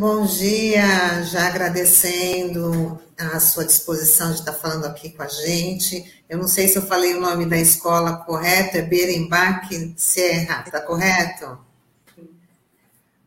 [0.00, 1.22] Bom dia.
[1.24, 6.22] Já agradecendo a sua disposição de estar falando aqui com a gente.
[6.26, 9.68] Eu não sei se eu falei o nome da escola correto, é Berenbach
[9.98, 11.58] Serra, está correto?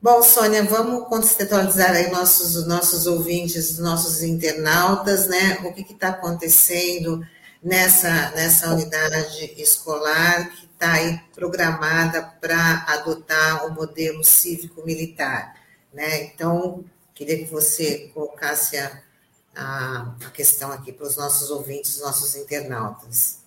[0.01, 5.59] Bom, Sônia, vamos contextualizar aí nossos, nossos ouvintes, nossos internautas, né?
[5.63, 7.23] O que está acontecendo
[7.61, 15.61] nessa, nessa unidade escolar que está aí programada para adotar o modelo cívico-militar,
[15.93, 16.23] né?
[16.25, 16.83] Então,
[17.13, 19.03] queria que você colocasse a,
[19.55, 23.43] a, a questão aqui para os nossos ouvintes, nossos internautas.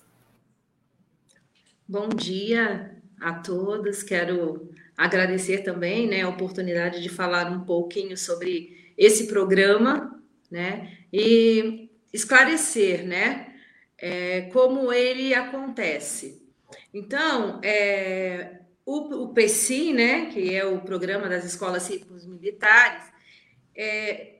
[1.88, 8.92] Bom dia a todos, quero agradecer também né, a oportunidade de falar um pouquinho sobre
[8.96, 13.54] esse programa, né, e esclarecer, né,
[13.98, 16.42] é, como ele acontece.
[16.92, 18.55] Então, é,
[18.86, 23.02] o, o PSI, né, que é o Programa das Escolas Cívicos Militares,
[23.74, 24.36] é,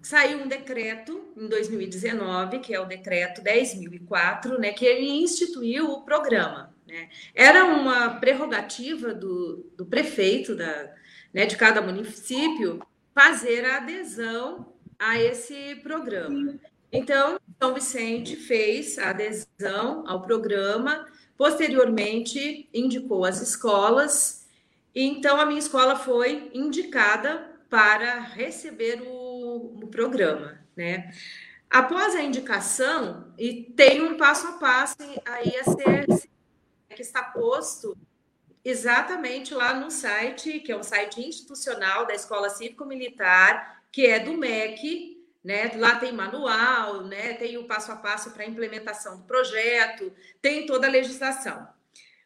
[0.00, 6.04] saiu um decreto em 2019, que é o decreto 10.004, né, que ele instituiu o
[6.04, 6.72] programa.
[6.86, 7.10] Né?
[7.34, 10.94] Era uma prerrogativa do, do prefeito da,
[11.34, 12.80] né, de cada município
[13.12, 16.58] fazer a adesão a esse programa.
[16.92, 21.06] Então, São Vicente fez a adesão ao programa,
[21.40, 24.46] posteriormente indicou as escolas,
[24.94, 31.10] então a minha escola foi indicada para receber o, o programa, né?
[31.70, 36.06] Após a indicação, e tem um passo a passo aí a ser
[36.94, 37.96] que está posto
[38.62, 44.34] exatamente lá no site, que é um site institucional da Escola Cívico-Militar, que é do
[44.34, 45.70] MEC, né?
[45.76, 47.34] Lá tem manual, né?
[47.34, 51.68] Tem o passo a passo para implementação do projeto, tem toda a legislação.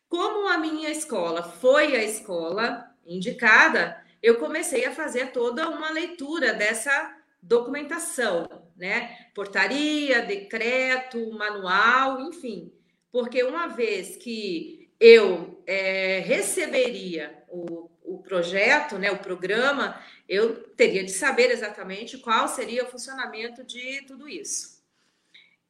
[0.09, 6.55] Como a minha escola foi a escola indicada, eu comecei a fazer toda uma leitura
[6.55, 9.29] dessa documentação, né?
[9.35, 12.73] Portaria, decreto, manual, enfim
[13.15, 19.97] porque uma vez que eu é, receberia o, o projeto, né, o programa,
[20.29, 24.83] eu teria de saber exatamente qual seria o funcionamento de tudo isso.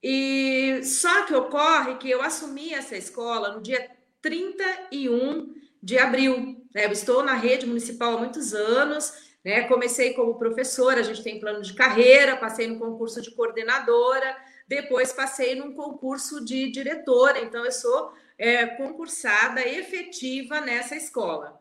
[0.02, 6.62] E só que ocorre que eu assumi essa escola no dia 31 de abril.
[6.74, 6.84] Né?
[6.84, 9.12] Eu estou na rede municipal há muitos anos,
[9.44, 9.68] né?
[9.68, 14.36] Comecei como professora, a gente tem plano de carreira, passei no concurso de coordenadora,
[14.66, 21.60] depois passei num concurso de diretora, então eu sou é, concursada efetiva nessa escola.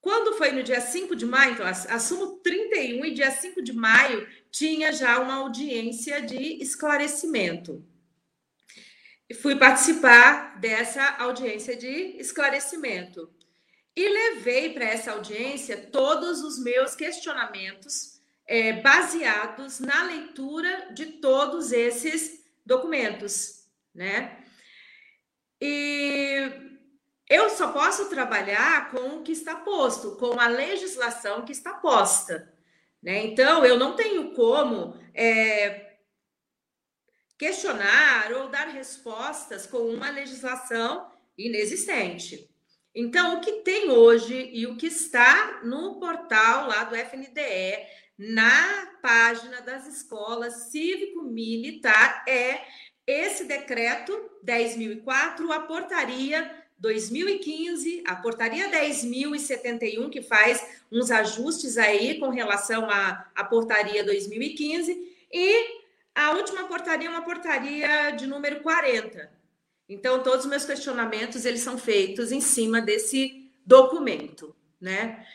[0.00, 4.26] Quando foi no dia 5 de maio, então assumo 31 e dia 5 de maio
[4.50, 7.84] tinha já uma audiência de esclarecimento.
[9.42, 13.30] Fui participar dessa audiência de esclarecimento
[13.94, 21.70] e levei para essa audiência todos os meus questionamentos é, baseados na leitura de todos
[21.70, 24.44] esses documentos, né?
[25.60, 26.69] E
[27.30, 32.52] eu só posso trabalhar com o que está posto, com a legislação que está posta,
[33.00, 33.24] né?
[33.24, 35.96] Então, eu não tenho como é,
[37.38, 41.08] questionar ou dar respostas com uma legislação
[41.38, 42.50] inexistente.
[42.92, 47.86] Então, o que tem hoje e o que está no portal lá do FNDE
[48.18, 52.60] na página das escolas cívico-militar é
[53.06, 54.12] esse decreto
[54.44, 63.30] 10.004, a portaria 2015, a portaria 10.071, que faz uns ajustes aí com relação à,
[63.34, 65.80] à portaria 2015, e
[66.14, 69.30] a última portaria é uma portaria de número 40.
[69.88, 75.26] Então, todos os meus questionamentos, eles são feitos em cima desse documento, né?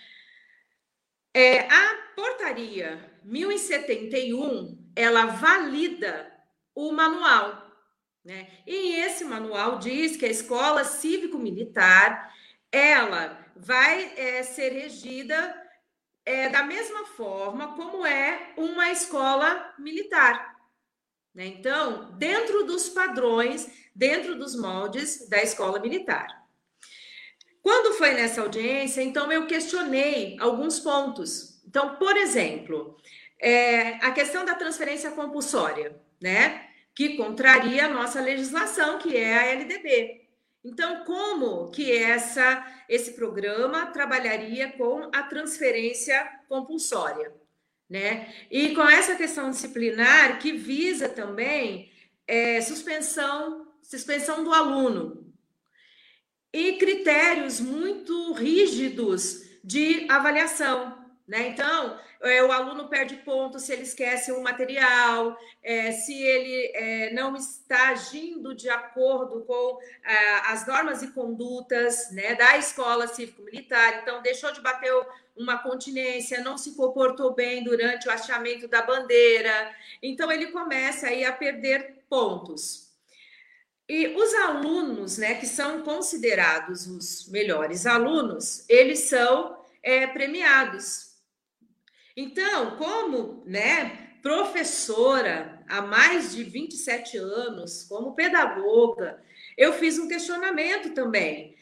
[1.34, 6.32] É, a portaria 1071, ela valida
[6.74, 7.65] o manual,
[8.26, 8.48] né?
[8.66, 12.34] E esse manual diz que a escola cívico-militar,
[12.72, 15.56] ela vai é, ser regida
[16.26, 20.56] é, da mesma forma como é uma escola militar.
[21.36, 21.46] Né?
[21.46, 26.28] Então, dentro dos padrões, dentro dos moldes da escola militar.
[27.62, 31.64] Quando foi nessa audiência, então eu questionei alguns pontos.
[31.66, 32.98] Então, por exemplo,
[33.40, 36.65] é, a questão da transferência compulsória, né?
[36.96, 40.22] Que contraria a nossa legislação, que é a LDB.
[40.64, 47.32] Então, como que essa, esse programa trabalharia com a transferência compulsória?
[47.88, 48.34] Né?
[48.50, 51.92] E com essa questão disciplinar que visa também
[52.28, 55.26] é, suspensão, suspensão do aluno,
[56.56, 60.95] e critérios muito rígidos de avaliação.
[61.28, 61.48] Né?
[61.48, 67.14] Então, é, o aluno perde ponto se ele esquece um material, é, se ele é,
[67.14, 74.02] não está agindo de acordo com é, as normas e condutas né, da escola cívico-militar,
[74.02, 74.94] então deixou de bater
[75.36, 81.26] uma continência, não se comportou bem durante o achamento da bandeira, então ele começa aí
[81.26, 82.86] a perder pontos.
[83.90, 91.05] E os alunos, né, que são considerados os melhores alunos, eles são é, premiados
[92.16, 99.22] então, como né, professora há mais de 27 anos, como pedagoga,
[99.58, 101.56] eu fiz um questionamento também,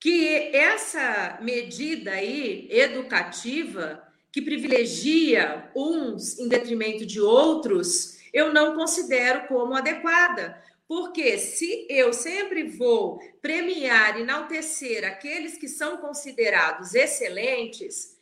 [0.00, 4.02] que essa medida aí educativa
[4.32, 10.60] que privilegia uns em detrimento de outros, eu não considero como adequada.
[10.88, 18.16] Porque se eu sempre vou premiar, enaltecer aqueles que são considerados excelentes,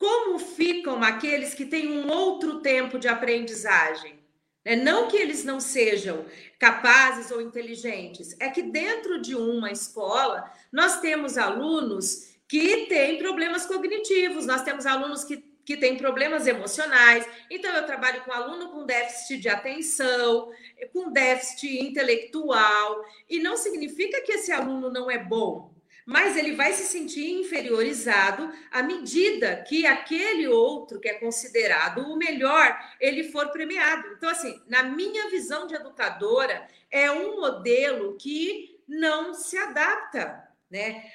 [0.00, 4.18] como ficam aqueles que têm um outro tempo de aprendizagem?
[4.64, 6.24] É, não que eles não sejam
[6.58, 13.66] capazes ou inteligentes, é que dentro de uma escola nós temos alunos que têm problemas
[13.66, 15.36] cognitivos, nós temos alunos que,
[15.66, 17.26] que têm problemas emocionais.
[17.50, 20.50] Então, eu trabalho com aluno com déficit de atenção,
[20.94, 25.78] com déficit intelectual, e não significa que esse aluno não é bom
[26.10, 32.16] mas ele vai se sentir inferiorizado à medida que aquele outro que é considerado o
[32.16, 34.08] melhor, ele for premiado.
[34.16, 41.12] Então, assim, na minha visão de educadora, é um modelo que não se adapta, né?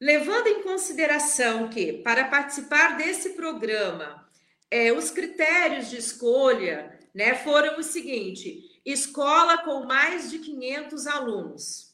[0.00, 4.28] Levando em consideração que, para participar desse programa,
[4.68, 11.91] é, os critérios de escolha né, foram o seguinte: escola com mais de 500 alunos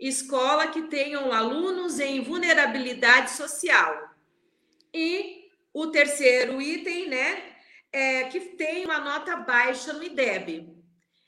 [0.00, 4.10] escola que tenham alunos em vulnerabilidade social.
[4.92, 7.42] E o terceiro item, né,
[7.92, 10.74] é que tem uma nota baixa no IDEB.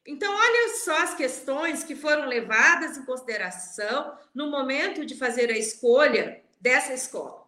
[0.07, 5.59] Então, olha só as questões que foram levadas em consideração no momento de fazer a
[5.59, 7.47] escolha dessa escola.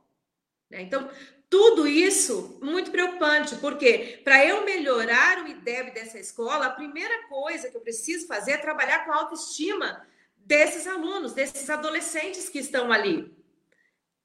[0.71, 0.83] Né?
[0.83, 1.11] Então,
[1.51, 7.71] tudo isso muito preocupante, porque para eu melhorar o IDEB dessa escola, a primeira coisa
[7.71, 10.07] que eu preciso fazer é trabalhar com a autoestima
[10.45, 13.35] desses alunos, desses adolescentes que estão ali.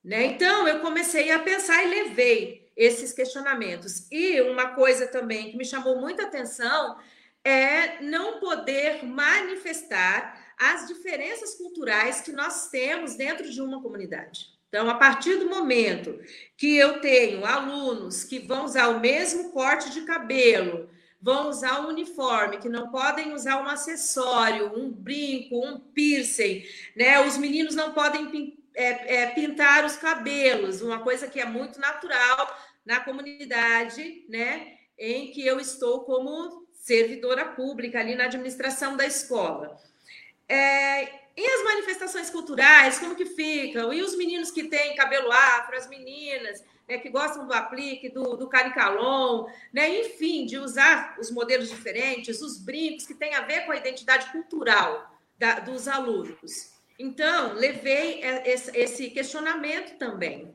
[0.03, 0.25] Né?
[0.25, 4.09] Então, eu comecei a pensar e levei esses questionamentos.
[4.11, 6.97] E uma coisa também que me chamou muita atenção
[7.43, 14.47] é não poder manifestar as diferenças culturais que nós temos dentro de uma comunidade.
[14.67, 16.19] Então, a partir do momento
[16.55, 20.89] que eu tenho alunos que vão usar o mesmo corte de cabelo,
[21.21, 26.63] vão usar um uniforme, que não podem usar um acessório, um brinco, um piercing,
[26.95, 27.19] né?
[27.25, 32.57] Os meninos não podem é, é, pintar os cabelos, uma coisa que é muito natural
[32.85, 34.77] na comunidade, né?
[34.97, 39.77] Em que eu estou como servidora pública ali na administração da escola.
[40.47, 41.03] É,
[41.37, 43.93] e as manifestações culturais, como que ficam?
[43.93, 48.35] E os meninos que têm cabelo afro, as meninas, né, que gostam do aplique, do,
[48.35, 53.65] do caricalon, né, enfim, de usar os modelos diferentes, os brincos que têm a ver
[53.65, 56.77] com a identidade cultural da, dos alunos.
[56.97, 58.21] Então, levei
[58.73, 60.53] esse questionamento também.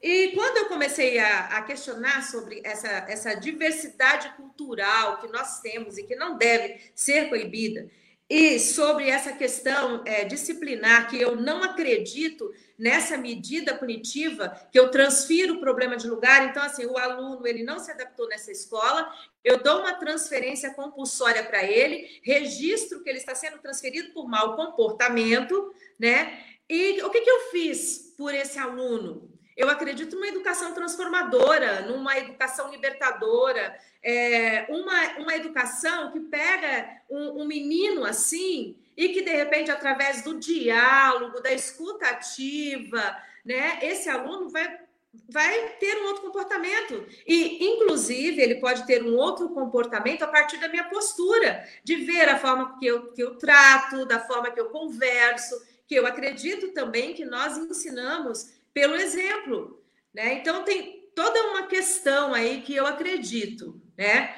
[0.00, 5.98] E quando eu comecei a, a, questionar sobre essa, essa diversidade cultural que nós temos
[5.98, 7.90] e que não deve ser coibida,
[8.32, 14.90] e sobre essa questão é, disciplinar, que eu não acredito nessa medida punitiva, que eu
[14.90, 16.48] transfiro o problema de lugar.
[16.48, 19.06] Então, assim, o aluno ele não se adaptou nessa escola,
[19.44, 24.56] eu dou uma transferência compulsória para ele, registro que ele está sendo transferido por mau
[24.56, 26.42] comportamento, né?
[26.66, 29.31] E o que, que eu fiz por esse aluno?
[29.56, 37.42] Eu acredito numa educação transformadora, numa educação libertadora, é, uma, uma educação que pega um,
[37.42, 44.48] um menino assim e que, de repente, através do diálogo, da escutativa, né, esse aluno
[44.48, 44.80] vai,
[45.28, 47.06] vai ter um outro comportamento.
[47.26, 52.28] E, inclusive, ele pode ter um outro comportamento a partir da minha postura, de ver
[52.28, 56.68] a forma que eu, que eu trato, da forma que eu converso, que eu acredito
[56.72, 59.82] também que nós ensinamos pelo exemplo.
[60.14, 60.34] Né?
[60.34, 64.34] Então, tem toda uma questão aí que eu acredito, né?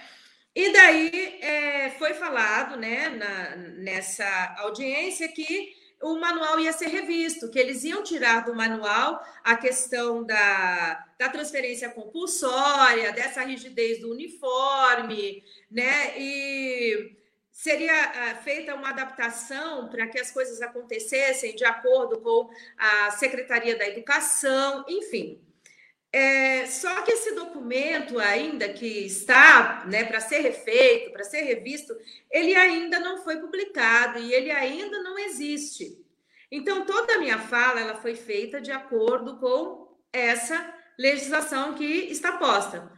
[0.54, 7.50] E daí é, foi falado, né, na, nessa audiência que o manual ia ser revisto,
[7.50, 14.12] que eles iam tirar do manual a questão da, da transferência compulsória, dessa rigidez do
[14.12, 16.16] uniforme, né?
[16.18, 17.16] E
[17.54, 23.78] seria uh, feita uma adaptação para que as coisas acontecessem de acordo com a Secretaria
[23.78, 25.40] da Educação, enfim.
[26.12, 31.96] É, só que esse documento, ainda que está né, para ser refeito, para ser revisto,
[32.28, 35.96] ele ainda não foi publicado e ele ainda não existe.
[36.50, 42.32] Então, toda a minha fala ela foi feita de acordo com essa legislação que está
[42.32, 42.92] posta.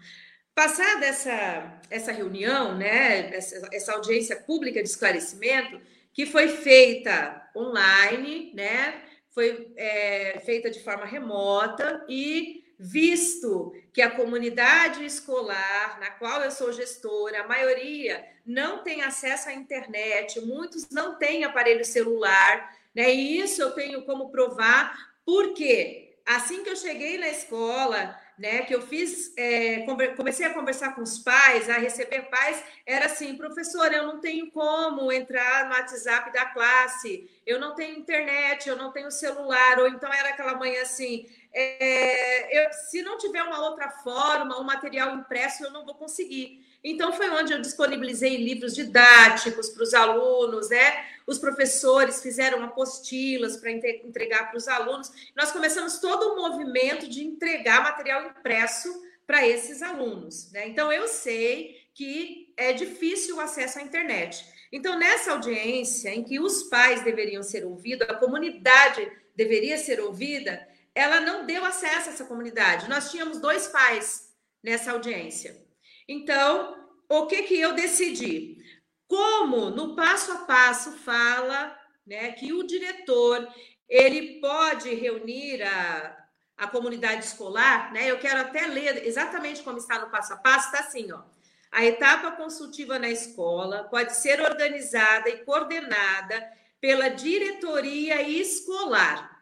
[0.56, 5.78] Passada essa, essa reunião, né, essa, essa audiência pública de esclarecimento,
[6.14, 14.10] que foi feita online, né, foi é, feita de forma remota e visto que a
[14.10, 20.88] comunidade escolar, na qual eu sou gestora, a maioria não tem acesso à internet, muitos
[20.88, 23.14] não têm aparelho celular, né?
[23.14, 28.74] E isso eu tenho como provar, porque assim que eu cheguei na escola, né, que
[28.74, 33.96] eu fiz, é, comecei a conversar com os pais, a receber pais, era assim, professora,
[33.96, 38.92] eu não tenho como entrar no WhatsApp da classe, eu não tenho internet, eu não
[38.92, 43.88] tenho celular, ou então era aquela manhã assim, é, eu, se não tiver uma outra
[43.88, 46.65] forma, um material impresso, eu não vou conseguir.
[46.88, 51.04] Então, foi onde eu disponibilizei livros didáticos para os alunos, né?
[51.26, 55.10] Os professores fizeram apostilas para entregar para os alunos.
[55.34, 60.68] Nós começamos todo o movimento de entregar material impresso para esses alunos, né?
[60.68, 64.46] Então, eu sei que é difícil o acesso à internet.
[64.70, 70.64] Então, nessa audiência em que os pais deveriam ser ouvidos, a comunidade deveria ser ouvida,
[70.94, 72.88] ela não deu acesso a essa comunidade.
[72.88, 75.66] Nós tínhamos dois pais nessa audiência.
[76.08, 76.75] Então,
[77.08, 78.58] o que que eu decidi?
[79.06, 83.48] Como no passo a passo fala, né, que o diretor
[83.88, 88.10] ele pode reunir a, a comunidade escolar, né?
[88.10, 91.22] Eu quero até ler exatamente como está no passo a passo, está assim, ó.
[91.70, 99.36] A etapa consultiva na escola pode ser organizada e coordenada pela diretoria escolar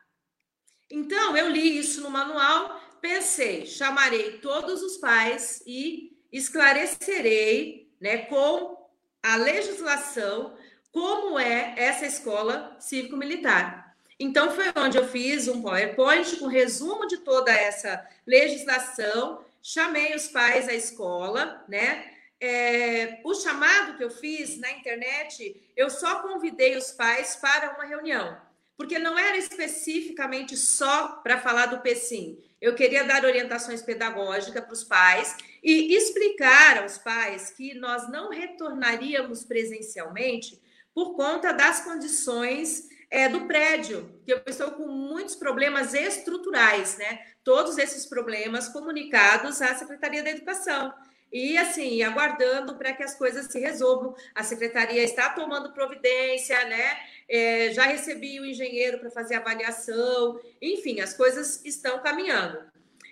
[0.91, 8.77] então, eu li isso no manual, pensei, chamarei todos os pais e esclarecerei né, com
[9.23, 10.57] a legislação
[10.91, 13.97] como é essa escola cívico-militar.
[14.19, 20.29] Então, foi onde eu fiz um PowerPoint com resumo de toda essa legislação, chamei os
[20.29, 22.13] pais à escola, né?
[22.41, 27.85] É, o chamado que eu fiz na internet, eu só convidei os pais para uma
[27.85, 28.37] reunião
[28.77, 32.39] porque não era especificamente só para falar do PECIM.
[32.61, 38.31] Eu queria dar orientações pedagógicas para os pais e explicar aos pais que nós não
[38.31, 40.61] retornaríamos presencialmente
[40.95, 47.21] por conta das condições é, do prédio, que eu estou com muitos problemas estruturais, né?
[47.45, 50.93] Todos esses problemas comunicados à Secretaria da Educação.
[51.35, 54.15] E assim, aguardando para que as coisas se resolvam.
[54.35, 56.97] A secretaria está tomando providência, né?
[57.29, 62.59] é, já recebi o engenheiro para fazer avaliação, enfim, as coisas estão caminhando.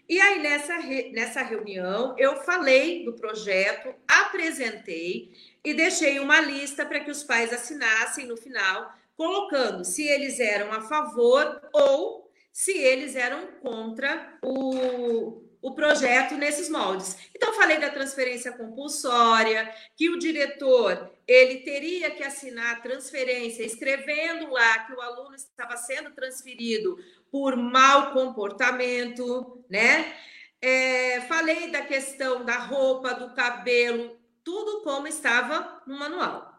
[0.09, 0.79] E aí, nessa,
[1.13, 5.33] nessa reunião, eu falei do projeto, apresentei
[5.65, 10.73] e deixei uma lista para que os pais assinassem no final, colocando se eles eram
[10.73, 17.17] a favor ou se eles eram contra o, o projeto nesses moldes.
[17.35, 24.51] Então falei da transferência compulsória, que o diretor ele teria que assinar a transferência escrevendo
[24.51, 26.99] lá que o aluno estava sendo transferido
[27.31, 30.13] por mau comportamento, né?
[30.61, 36.53] É, falei da questão da roupa, do cabelo, tudo como estava no manual.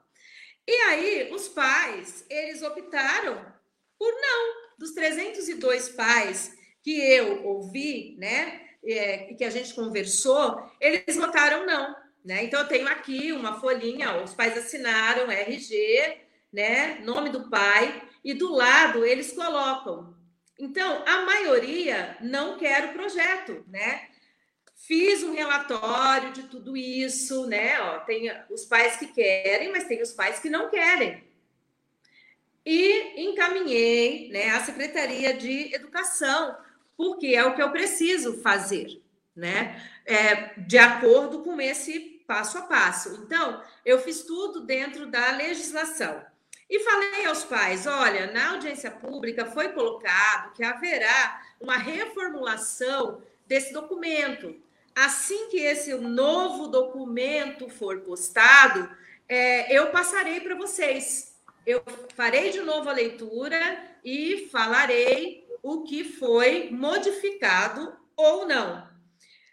[0.66, 3.54] E aí os pais eles optaram
[4.00, 4.64] por não.
[4.78, 8.62] Dos 302 pais que eu ouvi, né?
[8.84, 11.96] É, que a gente conversou, eles votaram não.
[12.24, 12.44] Né?
[12.44, 16.18] Então, eu tenho aqui uma folhinha, os pais assinaram RG,
[16.52, 17.00] né?
[17.04, 20.16] nome do pai, e do lado eles colocam.
[20.58, 24.08] Então, a maioria não quer o projeto, né?
[24.76, 27.80] Fiz um relatório de tudo isso, né?
[27.82, 31.24] Ó, tem os pais que querem, mas tem os pais que não querem.
[32.66, 36.56] E encaminhei né, à Secretaria de Educação
[36.96, 39.02] porque é o que eu preciso fazer,
[39.36, 39.82] né?
[40.06, 43.24] É, de acordo com esse passo a passo.
[43.26, 46.24] Então, eu fiz tudo dentro da legislação.
[46.70, 53.74] E falei aos pais: olha, na audiência pública foi colocado que haverá uma reformulação desse
[53.74, 54.56] documento.
[54.96, 58.90] Assim que esse novo documento for postado,
[59.28, 61.34] é, eu passarei para vocês.
[61.66, 61.84] Eu
[62.16, 63.58] farei de novo a leitura
[64.04, 68.86] e falarei o que foi modificado ou não.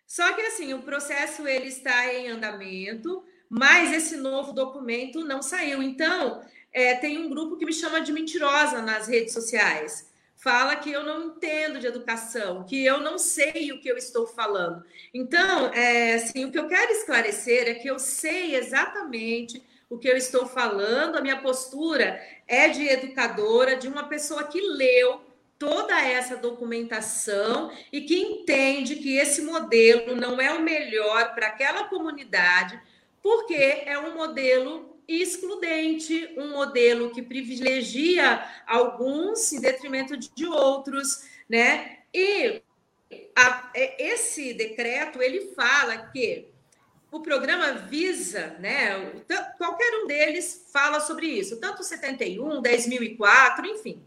[0.04, 5.80] Só que assim, o processo ele está em andamento, mas esse novo documento não saiu.
[5.80, 10.90] Então, é, tem um grupo que me chama de mentirosa nas redes sociais, fala que
[10.90, 14.84] eu não entendo de educação, que eu não sei o que eu estou falando.
[15.14, 20.08] Então, é, assim, o que eu quero esclarecer é que eu sei exatamente o que
[20.08, 25.20] eu estou falando, a minha postura é de educadora, de uma pessoa que leu
[25.60, 31.84] toda essa documentação e que entende que esse modelo não é o melhor para aquela
[31.84, 32.80] comunidade,
[33.22, 41.98] porque é um modelo excludente, um modelo que privilegia alguns em detrimento de outros, né?
[42.14, 42.62] E
[43.36, 46.49] a, esse decreto ele fala que
[47.10, 49.12] o programa visa, né?
[49.58, 54.02] Qualquer um deles fala sobre isso, tanto 71, 10.004, enfim.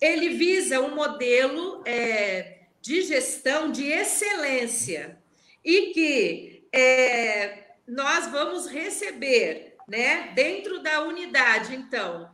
[0.00, 5.18] Ele visa um modelo é, de gestão de excelência
[5.64, 12.30] e que é, nós vamos receber, né, dentro da unidade, então,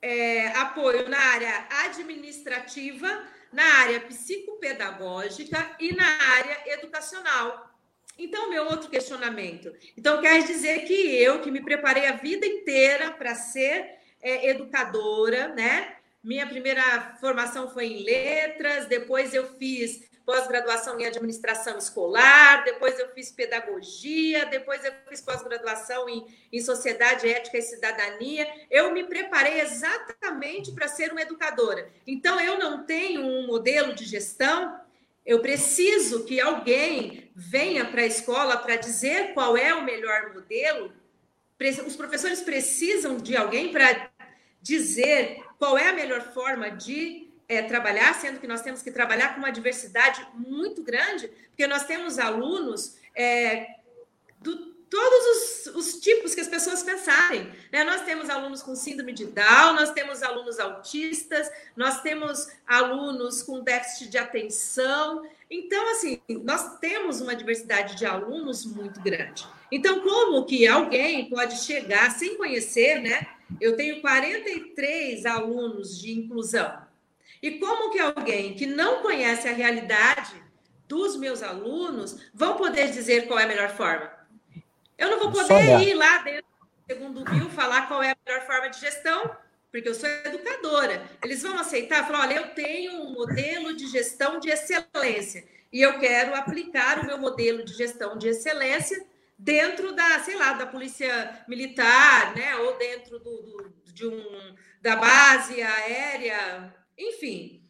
[0.00, 7.75] é, apoio na área administrativa, na área psicopedagógica e na área educacional.
[8.18, 9.72] Então, meu outro questionamento.
[9.96, 15.48] Então, quer dizer que eu, que me preparei a vida inteira para ser é, educadora,
[15.48, 15.96] né?
[16.24, 23.08] Minha primeira formação foi em letras, depois eu fiz pós-graduação em administração escolar, depois eu
[23.10, 28.44] fiz pedagogia, depois eu fiz pós-graduação em, em sociedade, ética e cidadania.
[28.68, 31.88] Eu me preparei exatamente para ser uma educadora.
[32.04, 34.80] Então, eu não tenho um modelo de gestão
[35.26, 40.92] eu preciso que alguém venha para a escola para dizer qual é o melhor modelo.
[41.84, 44.08] Os professores precisam de alguém para
[44.62, 49.34] dizer qual é a melhor forma de é, trabalhar, sendo que nós temos que trabalhar
[49.34, 53.66] com uma diversidade muito grande, porque nós temos alunos é,
[54.40, 57.52] do todos os, os, tipos que as pessoas pensarem.
[57.72, 57.84] Né?
[57.84, 63.62] Nós temos alunos com síndrome de Down, nós temos alunos autistas, nós temos alunos com
[63.62, 65.26] déficit de atenção.
[65.50, 69.46] Então, assim, nós temos uma diversidade de alunos muito grande.
[69.70, 73.26] Então, como que alguém pode chegar sem conhecer, né?
[73.60, 76.86] Eu tenho 43 alunos de inclusão.
[77.42, 80.34] E como que alguém que não conhece a realidade
[80.88, 84.15] dos meus alunos vão poder dizer qual é a melhor forma?
[84.98, 88.46] Eu não vou poder ir lá dentro do segundo mil falar qual é a melhor
[88.46, 89.30] forma de gestão,
[89.70, 91.02] porque eu sou educadora.
[91.22, 95.98] Eles vão aceitar, falar, olha, eu tenho um modelo de gestão de excelência e eu
[95.98, 99.04] quero aplicar o meu modelo de gestão de excelência
[99.38, 104.96] dentro da, sei lá, da polícia militar, né, ou dentro do, do de um da
[104.96, 107.62] base aérea, enfim.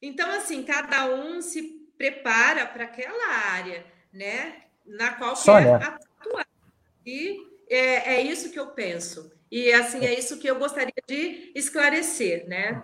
[0.00, 1.62] Então, assim, cada um se
[1.96, 5.78] prepara para aquela área, né, na qual Sônia.
[5.78, 6.11] quer atuar.
[7.06, 7.36] E
[7.68, 9.30] é, é isso que eu penso.
[9.50, 12.82] E assim, é isso que eu gostaria de esclarecer, né?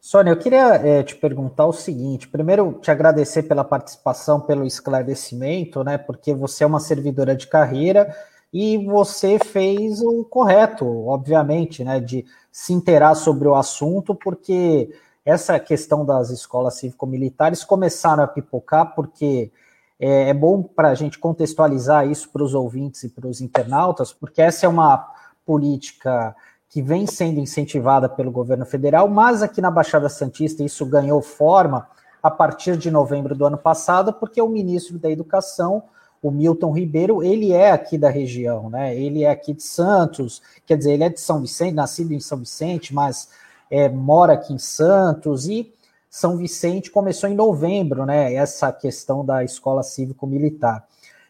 [0.00, 5.82] Sônia, eu queria é, te perguntar o seguinte: primeiro, te agradecer pela participação, pelo esclarecimento,
[5.82, 5.98] né?
[5.98, 8.14] Porque você é uma servidora de carreira
[8.52, 12.00] e você fez o correto, obviamente, né?
[12.00, 14.90] De se inteirar sobre o assunto, porque
[15.24, 19.50] essa questão das escolas cívico-militares começaram a pipocar porque
[19.98, 24.12] é, é bom para a gente contextualizar isso para os ouvintes e para os internautas,
[24.12, 25.08] porque essa é uma
[25.44, 26.34] política
[26.68, 31.88] que vem sendo incentivada pelo governo federal, mas aqui na Baixada Santista isso ganhou forma
[32.22, 35.84] a partir de novembro do ano passado, porque o ministro da Educação,
[36.20, 38.96] o Milton Ribeiro, ele é aqui da região, né?
[38.96, 42.38] Ele é aqui de Santos, quer dizer, ele é de São Vicente, nascido em São
[42.38, 43.28] Vicente, mas
[43.70, 45.72] é, mora aqui em Santos e
[46.10, 48.34] são Vicente começou em novembro, né?
[48.34, 50.86] Essa questão da escola cívico-militar.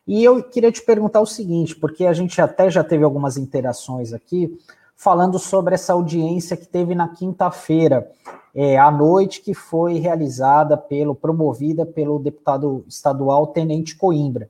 [0.06, 4.12] E eu queria te perguntar o seguinte, porque a gente até já teve algumas interações
[4.12, 4.56] aqui
[4.94, 8.10] falando sobre essa audiência que teve na quinta-feira
[8.54, 14.48] é, à noite, que foi realizada pelo, promovida pelo deputado estadual Tenente Coimbra.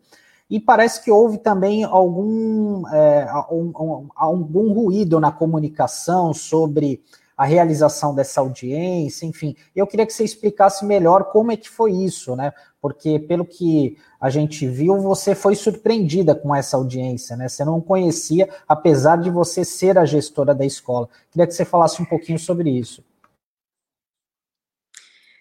[0.48, 7.02] E parece que houve também algum, é, um, um, algum ruído na comunicação sobre
[7.36, 9.54] a realização dessa audiência, enfim.
[9.74, 12.52] Eu queria que você explicasse melhor como é que foi isso, né?
[12.80, 17.48] Porque pelo que a gente viu, você foi surpreendida com essa audiência, né?
[17.48, 21.08] Você não conhecia, apesar de você ser a gestora da escola.
[21.30, 23.04] Queria que você falasse um pouquinho sobre isso.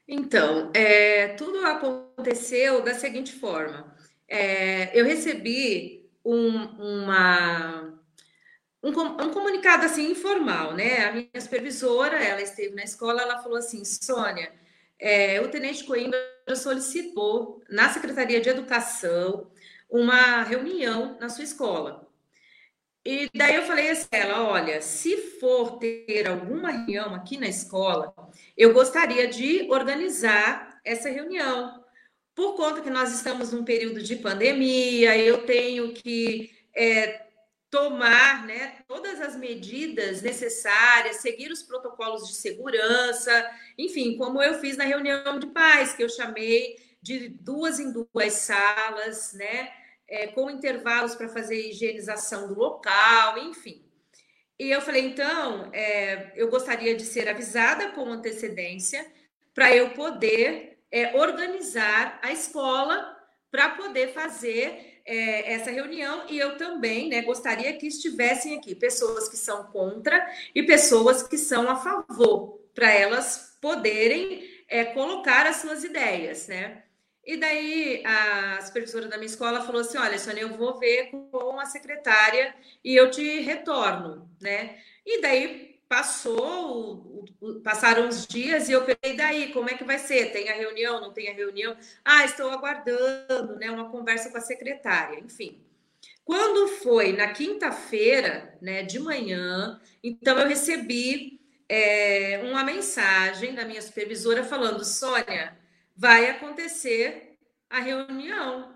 [0.07, 3.95] Então, é, tudo aconteceu da seguinte forma.
[4.27, 6.65] É, eu recebi um,
[7.03, 7.93] uma,
[8.85, 11.05] um, um, comunicado assim informal, né?
[11.05, 14.53] A minha supervisora, ela esteve na escola, ela falou assim, Sônia,
[14.99, 16.19] é, o Tenente Coimbra
[16.55, 19.49] solicitou na Secretaria de Educação
[19.89, 22.07] uma reunião na sua escola.
[23.03, 28.13] E daí eu falei assim, ela, olha, se for ter alguma reunião aqui na escola,
[28.57, 31.83] eu gostaria de organizar essa reunião.
[32.33, 37.24] Por conta que nós estamos num período de pandemia, eu tenho que é,
[37.75, 44.77] tomar né, todas as medidas necessárias, seguir os protocolos de segurança, enfim, como eu fiz
[44.77, 49.73] na reunião de pais, que eu chamei de duas em duas salas, né,
[50.07, 53.83] é, com intervalos para fazer higienização do local, enfim.
[54.57, 59.05] E eu falei, então, é, eu gostaria de ser avisada com antecedência
[59.53, 63.13] para eu poder é, organizar a escola
[63.51, 69.29] para poder fazer é, essa reunião e eu também né, gostaria que estivessem aqui pessoas
[69.29, 75.57] que são contra e pessoas que são a favor, para elas poderem é, colocar as
[75.57, 76.83] suas ideias, né?
[77.25, 81.59] E daí a supervisora da minha escola falou assim: olha, Sônia, eu vou ver com
[81.59, 84.77] a secretária e eu te retorno, né?
[85.03, 87.25] E daí passou,
[87.63, 90.33] passaram uns dias e eu peguei daí, como é que vai ser?
[90.33, 91.73] Tem a reunião, não tem a reunião?
[92.03, 95.63] Ah, estou aguardando, né, uma conversa com a secretária, enfim.
[96.25, 103.81] Quando foi na quinta-feira, né, de manhã, então eu recebi é, uma mensagem da minha
[103.81, 105.57] supervisora falando, Sônia,
[105.95, 107.37] vai acontecer
[107.69, 108.75] a reunião.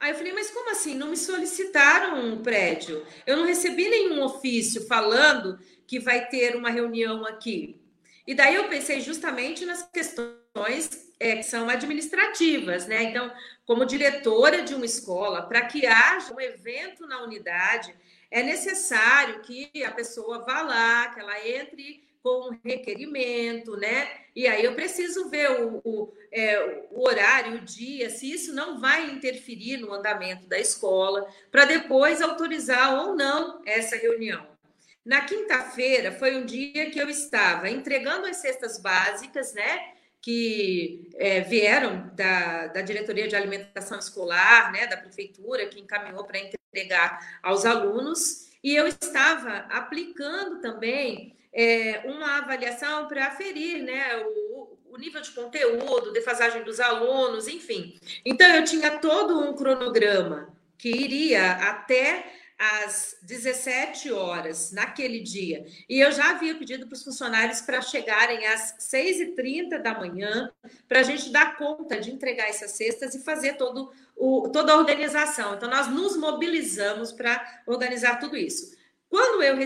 [0.00, 0.94] Aí eu falei, mas como assim?
[0.94, 3.04] Não me solicitaram um prédio?
[3.26, 5.58] Eu não recebi nenhum ofício falando
[5.90, 7.82] que vai ter uma reunião aqui.
[8.24, 13.02] E daí eu pensei justamente nas questões é, que são administrativas, né?
[13.02, 13.28] Então,
[13.66, 17.92] como diretora de uma escola, para que haja um evento na unidade,
[18.30, 24.08] é necessário que a pessoa vá lá, que ela entre com um requerimento, né?
[24.36, 28.78] E aí eu preciso ver o, o, é, o, horário, o dia, se isso não
[28.78, 34.59] vai interferir no andamento da escola, para depois autorizar ou não essa reunião.
[35.04, 39.94] Na quinta-feira foi um dia que eu estava entregando as cestas básicas, né?
[40.20, 44.86] Que é, vieram da, da diretoria de alimentação escolar, né?
[44.86, 48.50] Da prefeitura, que encaminhou para entregar aos alunos.
[48.62, 54.16] E eu estava aplicando também é, uma avaliação para aferir, né?
[54.18, 57.98] O, o nível de conteúdo, defasagem dos alunos, enfim.
[58.24, 65.66] Então, eu tinha todo um cronograma que iria até às 17 horas naquele dia.
[65.88, 70.52] E eu já havia pedido para os funcionários para chegarem às 6h30 da manhã,
[70.86, 74.76] para a gente dar conta de entregar essas cestas e fazer todo o, toda a
[74.76, 75.54] organização.
[75.54, 78.76] Então, nós nos mobilizamos para organizar tudo isso.
[79.08, 79.56] Quando eu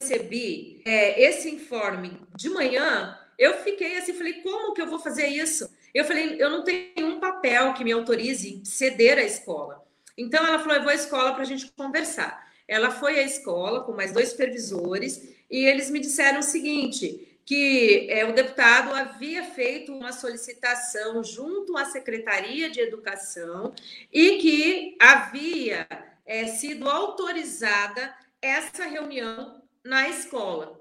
[0.00, 5.26] recebi é, esse informe de manhã, eu fiquei assim, falei, como que eu vou fazer
[5.26, 5.68] isso?
[5.92, 9.86] Eu falei, eu não tenho um papel que me autorize ceder à escola.
[10.18, 12.46] Então ela falou: eu vou à escola para a gente conversar.
[12.66, 18.08] Ela foi à escola com mais dois supervisores e eles me disseram o seguinte: que
[18.10, 23.72] é, o deputado havia feito uma solicitação junto à Secretaria de Educação
[24.12, 25.88] e que havia
[26.26, 30.78] é, sido autorizada essa reunião na escola.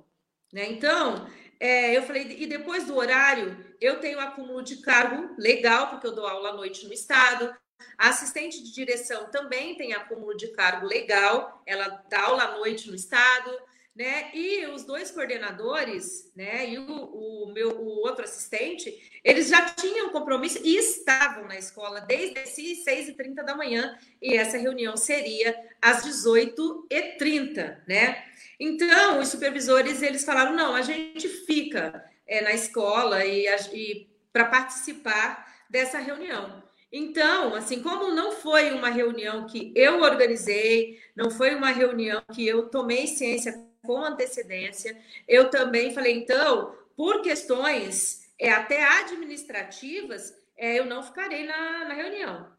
[0.51, 0.69] Né?
[0.71, 6.07] Então, é, eu falei, e depois do horário, eu tenho acúmulo de cargo legal, porque
[6.07, 7.55] eu dou aula à noite no estado,
[7.97, 12.89] a assistente de direção também tem acúmulo de cargo legal, ela dá aula à noite
[12.89, 13.51] no estado,
[13.97, 14.29] né?
[14.33, 16.69] E os dois coordenadores, né?
[16.69, 22.01] E o, o meu o outro assistente, eles já tinham compromisso e estavam na escola
[22.01, 28.23] desde as 6h30 da manhã, e essa reunião seria às 18h30, né?
[28.59, 34.45] Então, os supervisores eles falaram: não, a gente fica é, na escola e, e para
[34.45, 36.66] participar dessa reunião.
[36.91, 42.47] Então, assim, como não foi uma reunião que eu organizei, não foi uma reunião que
[42.47, 43.53] eu tomei ciência
[43.85, 44.97] com antecedência,
[45.27, 51.93] eu também falei, então, por questões é, até administrativas, é, eu não ficarei na, na
[51.93, 52.51] reunião,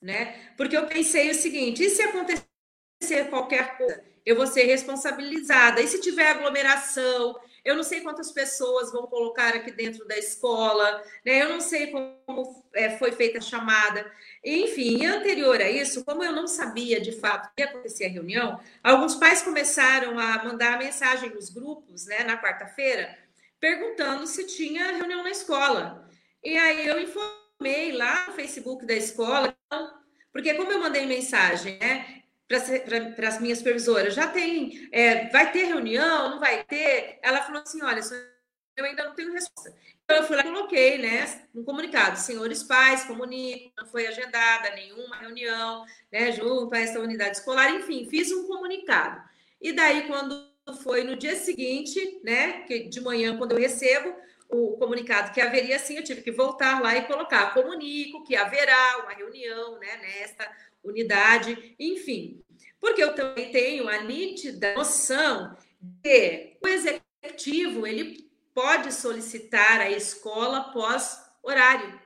[0.00, 0.52] né?
[0.56, 5.80] Porque eu pensei o seguinte: e se acontecer qualquer coisa, eu vou ser responsabilizada?
[5.80, 7.38] E se tiver aglomeração?
[7.64, 11.42] Eu não sei quantas pessoas vão colocar aqui dentro da escola, né?
[11.42, 14.10] Eu não sei como é, foi feita a chamada.
[14.44, 18.60] Enfim, anterior a isso, como eu não sabia de fato que ia acontecer a reunião,
[18.82, 23.16] alguns pais começaram a mandar mensagem nos grupos, né, na quarta-feira,
[23.60, 26.08] perguntando se tinha reunião na escola.
[26.42, 29.56] E aí eu informei lá no Facebook da escola,
[30.32, 35.64] porque como eu mandei mensagem, né, para as minhas supervisoras, já tem, é, vai ter
[35.64, 37.18] reunião, não vai ter?
[37.22, 38.00] Ela falou assim, olha,
[38.76, 39.74] eu ainda não tenho resposta.
[40.04, 44.70] Então, eu fui lá e coloquei, né, um comunicado, senhores pais, comunico, não foi agendada
[44.74, 49.22] nenhuma reunião, né, junto a essa unidade escolar, enfim, fiz um comunicado.
[49.60, 50.52] E daí, quando
[50.82, 54.14] foi no dia seguinte, né, que de manhã, quando eu recebo
[54.48, 58.98] o comunicado que haveria sim, eu tive que voltar lá e colocar, comunico que haverá
[59.02, 60.50] uma reunião, né, nesta
[60.82, 62.42] unidade, enfim.
[62.80, 70.58] Porque eu também tenho a nítida noção de o executivo, ele pode solicitar a escola
[70.58, 72.00] após horário.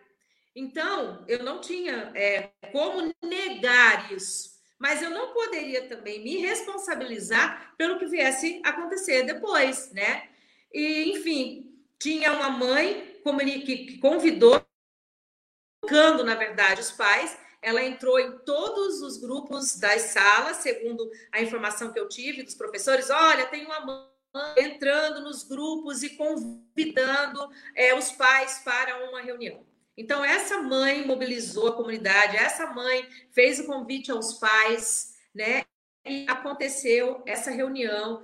[0.55, 7.75] Então, eu não tinha é, como negar isso mas eu não poderia também me responsabilizar
[7.77, 10.29] pelo que viesse acontecer depois, né?
[10.73, 13.21] E, enfim, tinha uma mãe
[13.65, 14.63] que convidou,
[15.81, 17.37] colocando, na verdade, os pais.
[17.67, 22.55] Ela entrou em todos os grupos das salas, segundo a informação que eu tive dos
[22.55, 23.11] professores.
[23.11, 24.07] Olha, tem uma mãe
[24.57, 29.67] entrando nos grupos e convidando é, os pais para uma reunião.
[29.97, 35.65] Então, essa mãe mobilizou a comunidade, essa mãe fez o convite aos pais, né?
[36.05, 38.23] E aconteceu essa reunião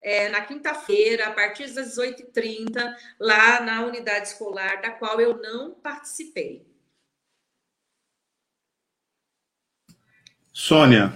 [0.00, 5.74] é, na quinta-feira, a partir das 18h30, lá na unidade escolar, da qual eu não
[5.74, 6.73] participei.
[10.56, 11.12] Sônia,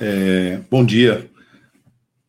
[0.00, 1.30] é, bom dia.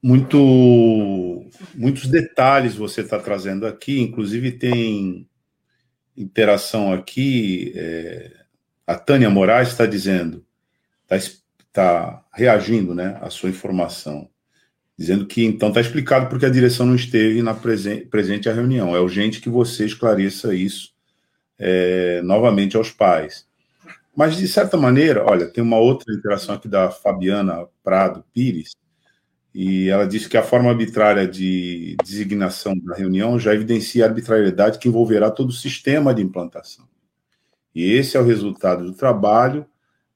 [0.04, 5.28] Muito, muitos detalhes você está trazendo aqui, inclusive tem
[6.16, 8.32] interação aqui, é,
[8.86, 10.46] a Tânia Moraes está dizendo,
[11.10, 11.39] está
[11.72, 14.30] tá reagindo né, à sua informação,
[14.96, 18.96] dizendo que então está explicado porque a direção não esteve na presen presente à reunião.
[18.96, 20.94] É urgente que você esclareça isso
[21.58, 23.52] é, novamente aos pais.
[24.15, 28.76] Mas, de certa maneira, olha, tem uma outra interação aqui da Fabiana Prado Pires,
[29.54, 34.80] e ela disse que a forma arbitrária de designação da reunião já evidencia a arbitrariedade
[34.80, 36.88] que envolverá todo o sistema de implantação.
[37.73, 39.65] E esse é o resultado do trabalho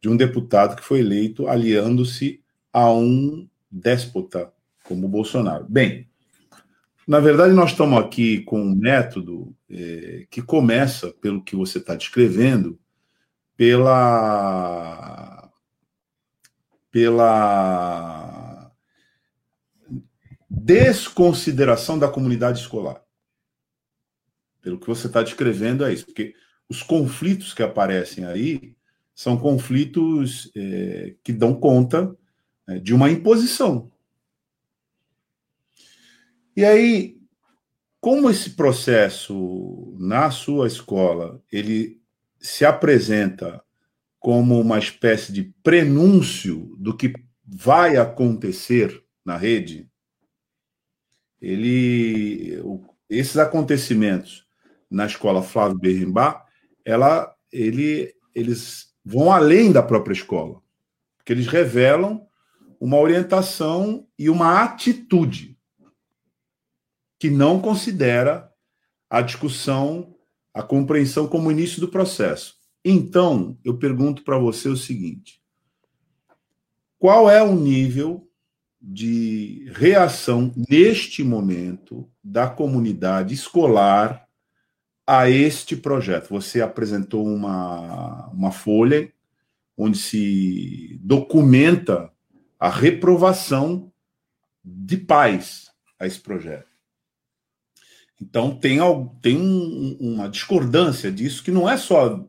[0.01, 2.41] de um deputado que foi eleito aliando-se
[2.73, 4.51] a um déspota
[4.83, 5.65] como Bolsonaro.
[5.67, 6.07] Bem,
[7.07, 11.95] na verdade, nós estamos aqui com um método é, que começa, pelo que você está
[11.95, 12.79] descrevendo,
[13.57, 15.51] pela,
[16.91, 18.71] pela
[20.47, 23.03] desconsideração da comunidade escolar.
[24.61, 26.05] Pelo que você está descrevendo, é isso.
[26.05, 26.35] Porque
[26.69, 28.75] os conflitos que aparecem aí
[29.15, 32.15] são conflitos é, que dão conta
[32.67, 33.91] é, de uma imposição.
[36.55, 37.17] E aí,
[37.99, 41.96] como esse processo na sua escola ele
[42.39, 43.63] se apresenta
[44.19, 47.13] como uma espécie de prenúncio do que
[47.45, 49.89] vai acontecer na rede,
[51.41, 52.61] ele,
[53.09, 54.45] esses acontecimentos
[54.89, 56.45] na escola Flávio Berrimbá,
[56.83, 60.61] ela, ele, eles vão além da própria escola,
[61.17, 62.27] porque eles revelam
[62.79, 65.57] uma orientação e uma atitude
[67.19, 68.51] que não considera
[69.09, 70.15] a discussão,
[70.57, 72.55] a compreensão como início do processo.
[72.83, 75.41] Então, eu pergunto para você o seguinte:
[76.97, 78.27] qual é o nível
[78.81, 84.27] de reação neste momento da comunidade escolar
[85.05, 86.29] a este projeto.
[86.29, 89.11] Você apresentou uma, uma folha
[89.77, 92.11] onde se documenta
[92.59, 93.91] a reprovação
[94.63, 96.76] de pais a esse projeto.
[98.21, 98.79] Então, tem,
[99.21, 102.25] tem um, uma discordância disso que não é só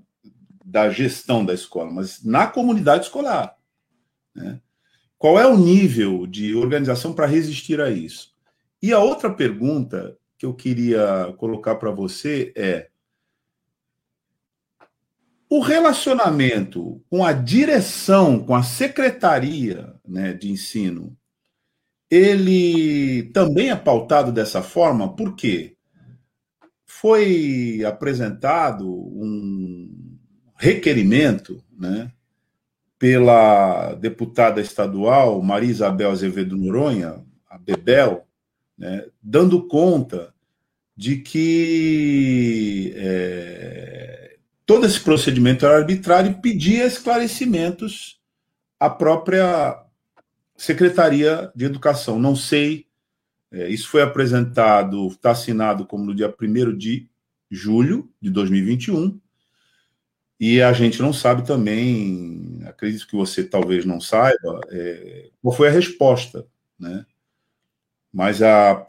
[0.65, 3.57] da gestão da escola, mas na comunidade escolar.
[4.35, 4.61] Né?
[5.17, 8.35] Qual é o nível de organização para resistir a isso?
[8.83, 12.91] E a outra pergunta que eu queria colocar para você é:
[15.49, 21.17] o relacionamento com a direção, com a secretaria né, de ensino,
[22.11, 25.17] ele também é pautado dessa forma?
[25.17, 25.78] Por quê?
[27.01, 30.19] Foi apresentado um
[30.57, 32.11] requerimento né,
[32.99, 38.27] pela deputada estadual Maria Isabel Azevedo Noronha, a Bebel,
[38.77, 40.35] né, dando conta
[40.97, 48.21] de que é, todo esse procedimento era arbitrário e pedia esclarecimentos
[48.81, 49.85] à própria
[50.57, 52.19] Secretaria de Educação.
[52.19, 52.88] Não sei,
[53.51, 57.09] é, isso foi apresentado, está assinado como no dia 1 de
[57.51, 59.19] julho de 2021,
[60.41, 65.69] e a gente não sabe também, acredito que você talvez não saiba, é, qual foi
[65.69, 66.47] a resposta,
[66.79, 67.05] né?
[68.13, 68.85] Mas a, a,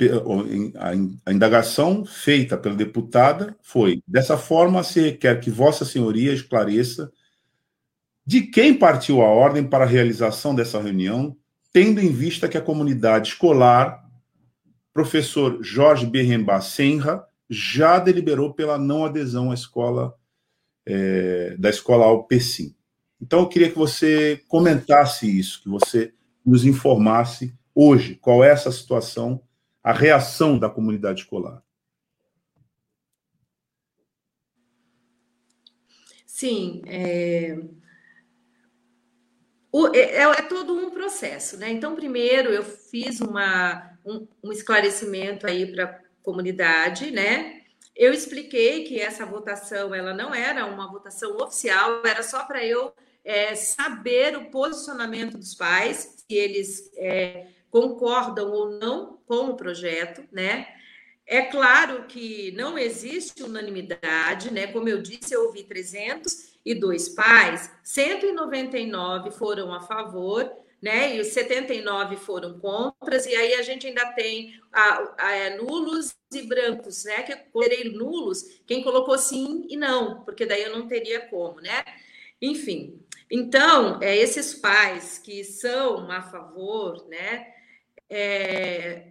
[1.26, 7.12] a, indagação feita pela deputada foi: dessa forma, se requer que Vossa Senhoria esclareça
[8.26, 11.36] de quem partiu a ordem para a realização dessa reunião
[11.72, 14.04] tendo em vista que a comunidade escolar,
[14.94, 20.16] professor Jorge Berremba Senra, já deliberou pela não adesão à escola
[20.86, 22.28] é, da escola ao.
[23.22, 26.14] Então, eu queria que você comentasse isso, que você
[26.46, 29.42] nos informasse hoje qual é essa situação,
[29.84, 31.64] a reação da comunidade escolar.
[36.26, 37.60] Sim, é...
[39.72, 41.70] O, é, é, é, todo um processo, né?
[41.70, 47.62] Então, primeiro eu fiz uma, um, um esclarecimento aí para a comunidade, né?
[47.96, 52.94] Eu expliquei que essa votação ela não era uma votação oficial, era só para eu
[53.24, 60.24] é, saber o posicionamento dos pais, se eles é, concordam ou não com o projeto,
[60.32, 60.68] né?
[61.26, 64.66] É claro que não existe unanimidade, né?
[64.68, 71.16] Como eu disse, eu ouvi 302 pais, 199 foram a favor, né?
[71.16, 76.16] E os 79 foram contras, e aí a gente ainda tem a, a, é, nulos
[76.34, 77.24] e brancos, né?
[77.24, 81.60] Que eu considerei nulos quem colocou sim e não, porque daí eu não teria como,
[81.62, 81.84] né?
[82.42, 87.54] Enfim, então, é, esses pais que são a favor, né?
[88.10, 89.10] É,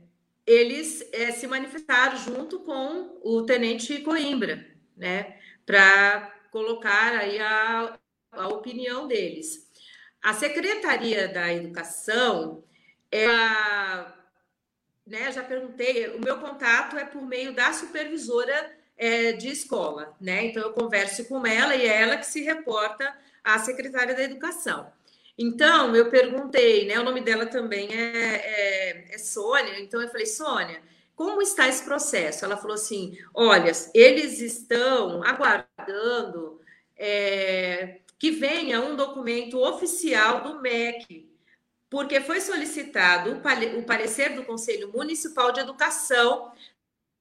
[0.48, 7.98] eles é, se manifestaram junto com o tenente Coimbra, né, para colocar aí a,
[8.33, 9.67] a opinião deles.
[10.22, 12.62] A Secretaria da Educação,
[13.11, 14.14] ela,
[15.07, 20.46] né, já perguntei, o meu contato é por meio da supervisora é, de escola, né,
[20.46, 24.92] então eu converso com ela e é ela que se reporta à secretária da Educação.
[25.38, 26.98] Então, eu perguntei, né?
[26.98, 29.78] O nome dela também é, é, é Sônia.
[29.78, 30.83] Então, eu falei, Sônia,
[31.14, 32.44] como está esse processo?
[32.44, 36.61] Ela falou assim: olha, eles estão aguardando
[36.96, 41.31] é, que venha um documento oficial do MEC,
[41.88, 43.40] porque foi solicitado
[43.78, 46.52] o parecer do Conselho Municipal de Educação.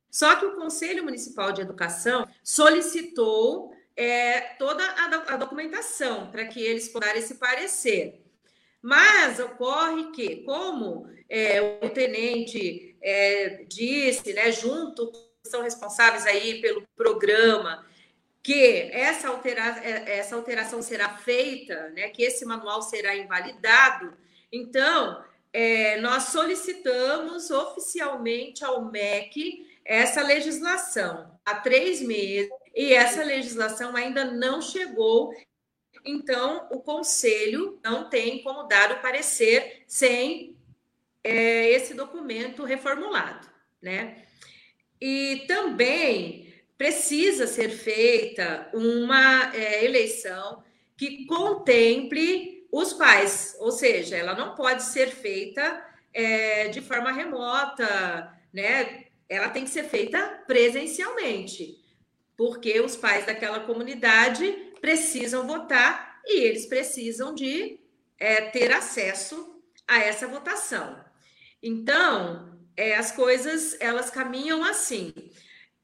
[0.09, 6.61] Só que o Conselho Municipal de Educação solicitou é, toda a, a documentação para que
[6.61, 8.23] eles pudessem esse parecer.
[8.81, 15.11] Mas ocorre que, como é, o tenente é, disse, né, junto
[15.43, 17.85] são responsáveis aí pelo programa,
[18.43, 24.15] que essa, altera é, essa alteração será feita, né, que esse manual será invalidado,
[24.51, 33.95] então é, nós solicitamos oficialmente ao MEC essa legislação há três meses e essa legislação
[33.95, 35.33] ainda não chegou.
[36.05, 40.55] Então, o conselho não tem como dar o parecer sem
[41.23, 43.47] é, esse documento reformulado,
[43.81, 44.25] né?
[45.01, 46.46] E também
[46.77, 50.63] precisa ser feita uma é, eleição
[50.95, 58.31] que contemple os pais, ou seja, ela não pode ser feita é, de forma remota,
[58.53, 59.05] né?
[59.29, 61.87] Ela tem que ser feita presencialmente
[62.37, 67.79] porque os pais daquela comunidade precisam votar e eles precisam de
[68.19, 71.03] é, ter acesso a essa votação.
[71.61, 75.11] Então, é, as coisas elas caminham assim.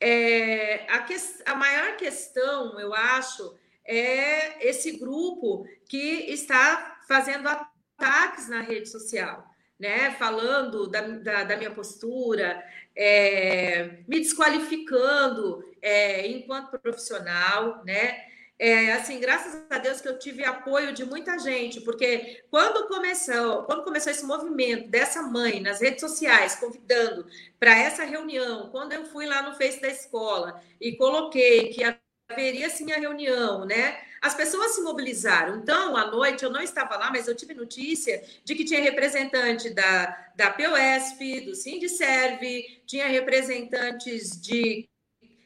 [0.06, 8.50] É, a, que, a maior questão, eu acho, é esse grupo que está fazendo ataques
[8.50, 12.64] na rede social né, falando da, da, da minha postura,
[12.96, 18.24] é, me desqualificando é, enquanto profissional, né?
[18.60, 23.64] É, assim, graças a Deus que eu tive apoio de muita gente, porque quando começou,
[23.64, 27.26] quando começou esse movimento dessa mãe nas redes sociais convidando
[27.60, 31.84] para essa reunião, quando eu fui lá no Face da escola e coloquei que
[32.30, 34.00] haveria sim a reunião, né?
[34.22, 35.58] As pessoas se mobilizaram.
[35.58, 39.70] Então, à noite, eu não estava lá, mas eu tive notícia de que tinha representante
[39.72, 44.88] da, da POSP, do Sindicerve, tinha representantes de.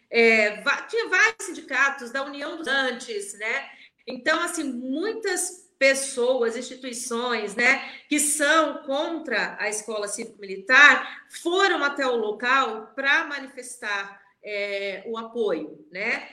[0.09, 3.69] É, tinha vários sindicatos, da União dos Antes, né?
[4.05, 12.15] Então, assim, muitas pessoas, instituições, né, que são contra a escola cívico-militar, foram até o
[12.15, 16.29] local para manifestar é, o apoio, né?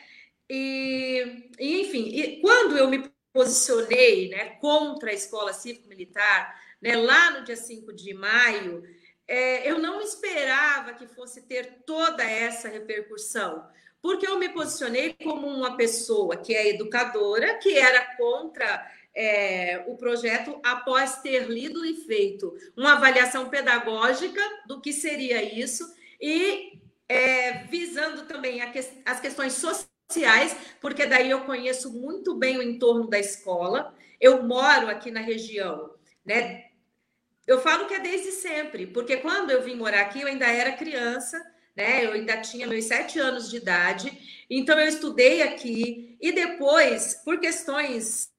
[0.49, 7.45] E, enfim, e quando eu me posicionei né, contra a escola cívico-militar, né, lá no
[7.45, 8.83] dia 5 de maio,
[9.27, 13.67] é, eu não esperava que fosse ter toda essa repercussão,
[14.03, 19.97] porque eu me posicionei como uma pessoa que é educadora, que era contra é, o
[19.97, 25.85] projeto após ter lido e feito uma avaliação pedagógica do que seria isso
[26.21, 29.95] e é, visando também que, as questões sociais
[30.81, 33.95] porque daí eu conheço muito bem o entorno da escola.
[34.21, 35.95] Eu moro aqui na região,
[36.25, 36.65] né?
[37.47, 40.73] Eu falo que é desde sempre, porque quando eu vim morar aqui, eu ainda era
[40.73, 41.41] criança,
[41.77, 42.05] né?
[42.05, 47.39] Eu ainda tinha meus sete anos de idade, então eu estudei aqui e depois, por
[47.39, 48.31] questões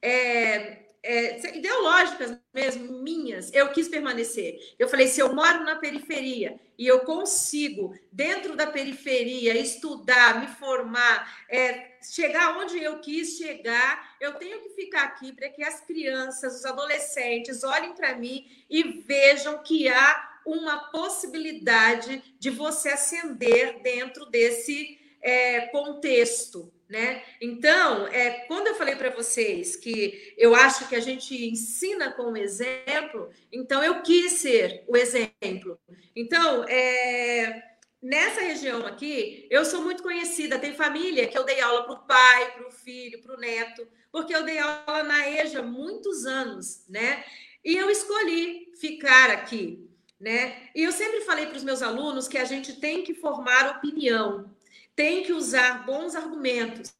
[0.00, 4.56] é, é, ideológicas mesmo, minhas, eu quis permanecer.
[4.78, 10.46] Eu falei: se eu moro na periferia e eu consigo, dentro da periferia, estudar, me
[10.46, 15.80] formar, é, chegar onde eu quis chegar, eu tenho que ficar aqui para que as
[15.80, 23.80] crianças, os adolescentes olhem para mim e vejam que há uma possibilidade de você ascender
[23.82, 26.72] dentro desse é, contexto.
[26.92, 27.22] Né?
[27.40, 32.32] Então, é, quando eu falei para vocês que eu acho que a gente ensina com
[32.32, 35.80] o exemplo, então eu quis ser o exemplo.
[36.14, 37.62] Então, é,
[38.02, 40.58] nessa região aqui, eu sou muito conhecida.
[40.58, 43.88] Tem família que eu dei aula para o pai, para o filho, para o neto,
[44.12, 47.24] porque eu dei aula na EJA muitos anos, né?
[47.64, 49.88] E eu escolhi ficar aqui,
[50.20, 50.68] né?
[50.74, 54.52] E eu sempre falei para os meus alunos que a gente tem que formar opinião
[54.94, 56.92] tem que usar bons argumentos.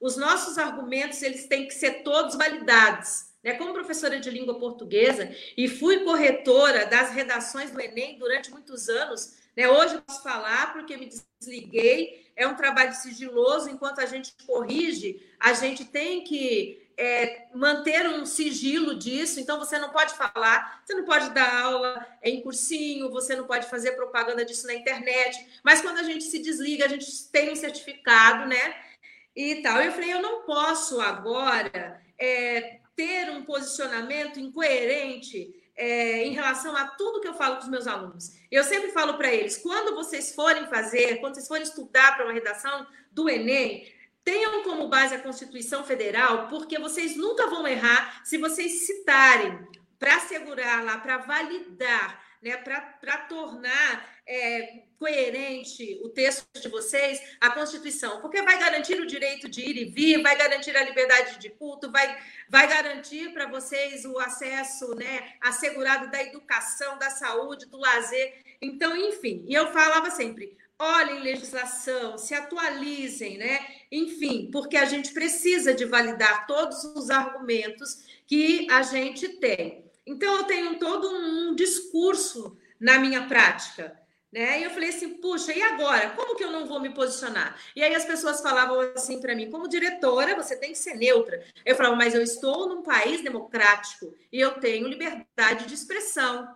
[0.00, 3.28] Os nossos argumentos eles têm que ser todos validados.
[3.42, 3.54] Né?
[3.54, 9.34] Como professora de língua portuguesa e fui corretora das redações do Enem durante muitos anos,
[9.56, 9.68] né?
[9.68, 11.08] hoje eu posso falar porque me
[11.40, 12.26] desliguei.
[12.36, 18.26] É um trabalho sigiloso, enquanto a gente corrige, a gente tem que é, manter um
[18.26, 23.36] sigilo disso, então você não pode falar, você não pode dar aula em cursinho, você
[23.36, 27.06] não pode fazer propaganda disso na internet, mas quando a gente se desliga, a gente
[27.30, 28.74] tem um certificado, né?
[29.34, 29.80] E tal.
[29.80, 36.88] Eu falei, eu não posso agora é, ter um posicionamento incoerente é, em relação a
[36.88, 38.32] tudo que eu falo com os meus alunos.
[38.50, 42.34] Eu sempre falo para eles: quando vocês forem fazer, quando vocês forem estudar para uma
[42.34, 43.86] redação do Enem,
[44.24, 49.66] Tenham como base a Constituição Federal, porque vocês nunca vão errar se vocês citarem
[49.98, 57.50] para assegurar lá, para validar, né, para tornar é, coerente o texto de vocês, a
[57.50, 61.50] Constituição, porque vai garantir o direito de ir e vir, vai garantir a liberdade de
[61.50, 62.16] culto, vai,
[62.48, 68.44] vai garantir para vocês o acesso né, assegurado da educação, da saúde, do lazer.
[68.60, 73.66] Então, enfim, e eu falava sempre: olhem legislação, se atualizem, né?
[73.90, 79.84] Enfim, porque a gente precisa de validar todos os argumentos que a gente tem.
[80.06, 83.98] Então, eu tenho todo um discurso na minha prática.
[84.30, 84.60] Né?
[84.60, 86.10] E eu falei assim, puxa, e agora?
[86.10, 87.58] Como que eu não vou me posicionar?
[87.74, 91.42] E aí as pessoas falavam assim para mim, como diretora, você tem que ser neutra.
[91.64, 96.46] Eu falava, mas eu estou num país democrático e eu tenho liberdade de expressão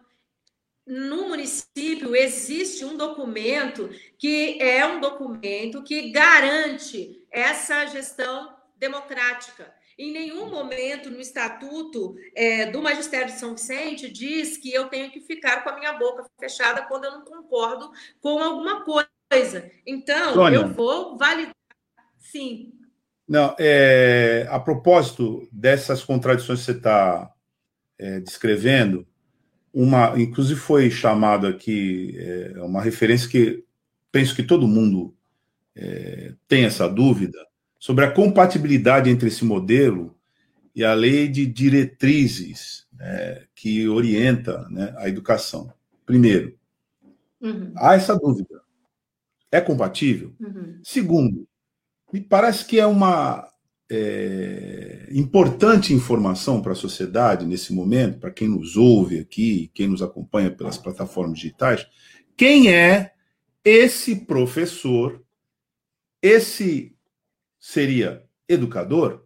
[0.87, 9.73] no município existe um documento que é um documento que garante essa gestão democrática.
[9.99, 15.11] Em nenhum momento no estatuto é, do Magistério de São Vicente diz que eu tenho
[15.11, 19.71] que ficar com a minha boca fechada quando eu não concordo com alguma coisa.
[19.87, 21.55] Então, Sônia, eu vou validar.
[22.19, 22.73] Sim.
[23.29, 27.33] Não, é, a propósito dessas contradições que você está
[27.99, 29.07] é, descrevendo,
[29.73, 33.65] uma, inclusive foi chamado aqui é, uma referência que
[34.11, 35.15] penso que todo mundo
[35.75, 37.39] é, tem essa dúvida
[37.79, 40.15] sobre a compatibilidade entre esse modelo
[40.75, 45.73] e a lei de diretrizes né, que orienta né, a educação.
[46.05, 46.57] Primeiro,
[47.41, 47.73] uhum.
[47.77, 48.61] há essa dúvida.
[49.51, 50.35] É compatível?
[50.41, 50.79] Uhum.
[50.83, 51.47] Segundo,
[52.13, 53.52] me parece que é uma
[53.95, 60.01] é, importante informação para a sociedade nesse momento, para quem nos ouve aqui, quem nos
[60.01, 61.87] acompanha pelas plataformas digitais,
[62.35, 63.13] quem é
[63.63, 65.23] esse professor,
[66.23, 66.97] esse
[67.61, 69.25] seria educador,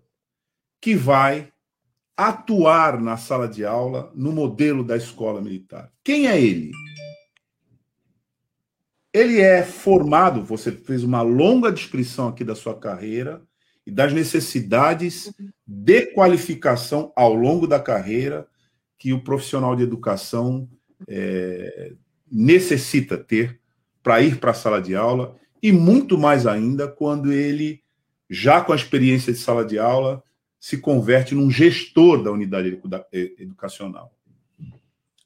[0.81, 1.53] que vai
[2.17, 5.93] atuar na sala de aula no modelo da escola militar.
[6.03, 6.73] Quem é ele?
[9.13, 13.46] Ele é formado, você fez uma longa descrição aqui da sua carreira,
[13.87, 15.33] e das necessidades
[15.67, 18.49] de qualificação ao longo da carreira
[18.99, 20.69] que o profissional de educação
[21.07, 21.93] é,
[22.31, 23.61] necessita ter
[24.03, 27.83] para ir para a sala de aula e muito mais ainda quando ele,
[28.29, 30.23] já com a experiência de sala de aula,
[30.59, 32.81] se converte num gestor da unidade
[33.39, 34.13] educacional.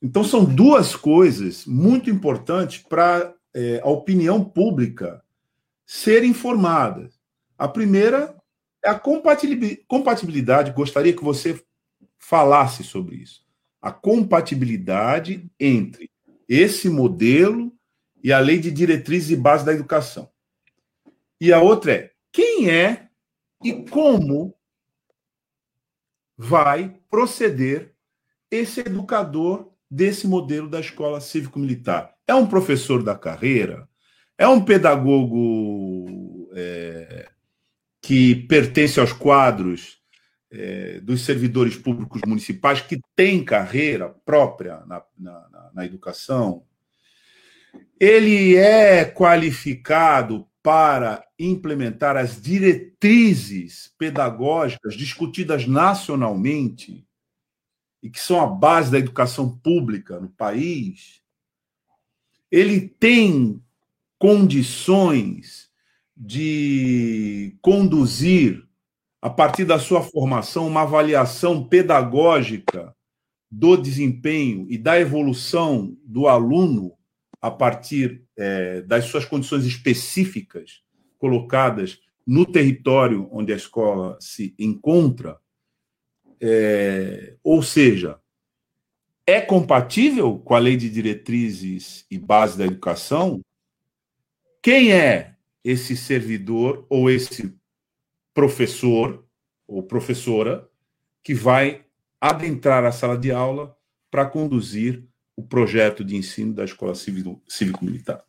[0.02, 5.22] Então, são duas coisas muito importantes para é, a opinião pública
[5.84, 7.10] ser informada.
[7.58, 8.34] A primeira
[8.84, 11.62] a compatibilidade, gostaria que você
[12.18, 13.44] falasse sobre isso.
[13.80, 16.10] A compatibilidade entre
[16.48, 17.72] esse modelo
[18.22, 20.30] e a lei de diretrizes e base da educação.
[21.40, 23.08] E a outra é quem é
[23.62, 24.54] e como
[26.36, 27.94] vai proceder
[28.50, 32.14] esse educador desse modelo da escola cívico-militar.
[32.26, 33.88] É um professor da carreira?
[34.38, 37.30] É um pedagogo é,
[38.10, 40.00] que pertence aos quadros
[40.50, 46.64] é, dos servidores públicos municipais que têm carreira própria na, na, na educação?
[48.00, 57.06] Ele é qualificado para implementar as diretrizes pedagógicas discutidas nacionalmente
[58.02, 61.22] e que são a base da educação pública no país,
[62.50, 63.62] ele tem
[64.18, 65.69] condições
[66.22, 68.62] de conduzir,
[69.22, 72.94] a partir da sua formação, uma avaliação pedagógica
[73.50, 76.92] do desempenho e da evolução do aluno
[77.40, 80.82] a partir é, das suas condições específicas
[81.18, 85.38] colocadas no território onde a escola se encontra,
[86.38, 88.20] é, ou seja,
[89.26, 93.40] é compatível com a lei de diretrizes e base da educação?
[94.62, 95.34] Quem é
[95.64, 97.54] esse servidor ou esse
[98.34, 99.26] professor
[99.66, 100.68] ou professora
[101.22, 101.84] que vai
[102.20, 103.76] adentrar a sala de aula
[104.10, 105.04] para conduzir
[105.36, 108.24] o projeto de ensino da escola cívico-militar?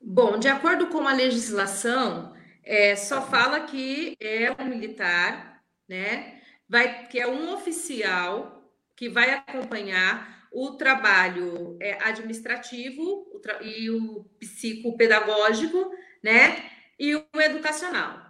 [0.00, 2.32] Bom, de acordo com a legislação,
[2.62, 6.40] é, só fala que é um militar, né?
[6.68, 13.90] Vai, que é um oficial que vai acompanhar o trabalho é, administrativo o tra e
[13.90, 15.92] o psicopedagógico,
[16.22, 16.70] né?
[16.98, 18.24] E o educacional.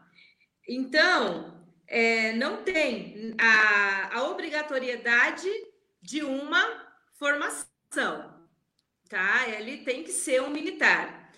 [0.69, 5.49] Então, é, não tem a, a obrigatoriedade
[6.03, 8.35] de uma formação,
[9.09, 9.49] tá?
[9.49, 11.31] Ele tem que ser um militar.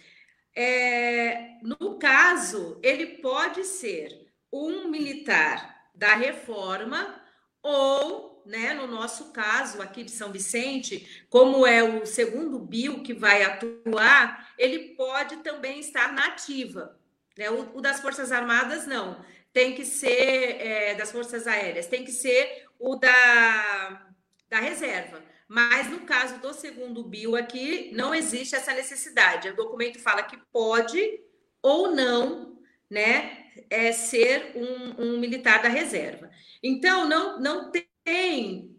[0.57, 4.09] É, no caso, ele pode ser
[4.51, 7.23] um militar da reforma
[7.63, 13.15] ou, né, no nosso caso aqui de São Vicente, como é o segundo bio que
[13.15, 16.99] vai atuar, ele pode também estar na ativa.
[17.37, 17.51] Né?
[17.51, 22.13] O, o das Forças Armadas, não tem que ser é, das Forças Aéreas, tem que
[22.13, 24.07] ser o da,
[24.49, 25.23] da reserva.
[25.49, 29.49] Mas no caso do segundo bio aqui, não existe essa necessidade.
[29.49, 31.21] O documento fala que pode
[31.63, 36.31] ou não, né, é ser um, um militar da reserva.
[36.63, 37.88] Então, não, não tem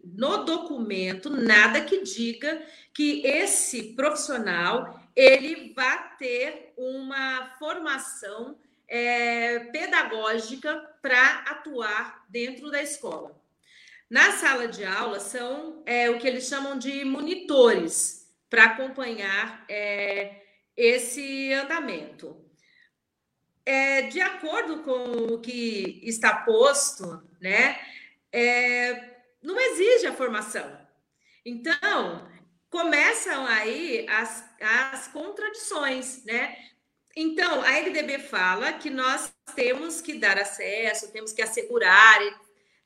[0.04, 2.62] no documento nada que diga
[2.92, 8.58] que esse profissional ele vai ter uma formação
[8.88, 13.40] é, pedagógica para atuar dentro da escola.
[14.08, 20.42] Na sala de aula são é, o que eles chamam de monitores para acompanhar é,
[20.76, 22.36] esse andamento.
[23.64, 27.78] É, de acordo com o que está posto, né,
[28.32, 29.09] é,
[29.42, 30.78] não exige a formação.
[31.44, 32.28] Então,
[32.68, 36.56] começam aí as, as contradições, né?
[37.16, 42.20] Então, a LDB fala que nós temos que dar acesso, temos que assegurar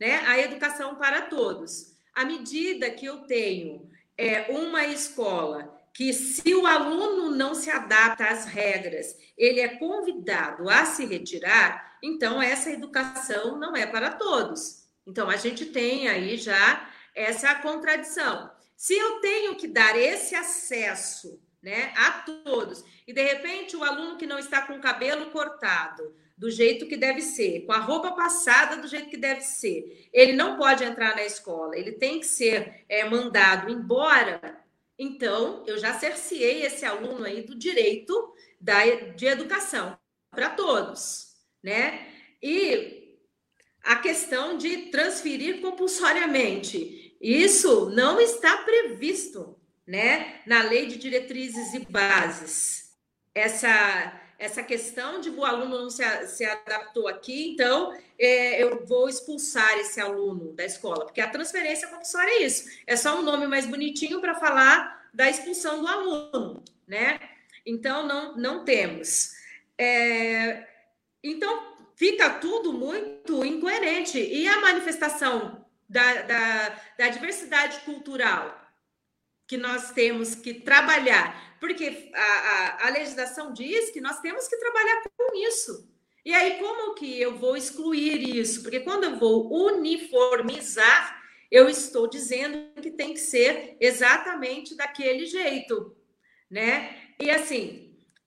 [0.00, 1.94] né, a educação para todos.
[2.14, 8.26] À medida que eu tenho é, uma escola que, se o aluno não se adapta
[8.26, 14.83] às regras, ele é convidado a se retirar, então essa educação não é para todos.
[15.06, 18.50] Então, a gente tem aí já essa contradição.
[18.76, 22.10] Se eu tenho que dar esse acesso né, a
[22.44, 22.84] todos.
[23.06, 26.96] E de repente o aluno que não está com o cabelo cortado, do jeito que
[26.96, 31.14] deve ser, com a roupa passada do jeito que deve ser, ele não pode entrar
[31.14, 34.60] na escola, ele tem que ser é, mandado embora.
[34.98, 38.84] Então, eu já cerceei esse aluno aí do direito da,
[39.16, 39.96] de educação
[40.30, 42.08] para todos, né?
[42.42, 43.03] E
[43.84, 49.56] a questão de transferir compulsoriamente, isso não está previsto
[49.86, 52.94] né, na lei de diretrizes e bases.
[53.34, 59.08] Essa essa questão de o aluno não se, se adaptou aqui, então é, eu vou
[59.08, 63.46] expulsar esse aluno da escola, porque a transferência compulsória é isso, é só um nome
[63.46, 67.20] mais bonitinho para falar da expulsão do aluno, né?
[67.64, 69.30] Então não, não temos.
[69.78, 70.66] É,
[71.22, 74.18] então fica tudo muito incoerente.
[74.18, 78.64] E a manifestação da, da, da diversidade cultural?
[79.46, 84.56] que nós temos que trabalhar, porque a, a, a, legislação diz que nós temos que
[84.56, 85.88] trabalhar com isso.
[86.24, 88.62] E aí, como que eu vou excluir isso?
[88.62, 95.94] Porque quando eu vou uniformizar, eu estou dizendo que tem que ser exatamente daquele jeito,
[96.50, 97.12] né?
[97.20, 97.83] E assim,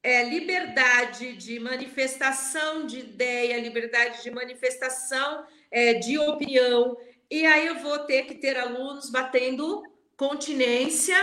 [0.07, 6.97] é, liberdade de manifestação de ideia, liberdade de manifestação é, de opinião,
[7.29, 9.83] e aí eu vou ter que ter alunos batendo
[10.15, 11.17] continência,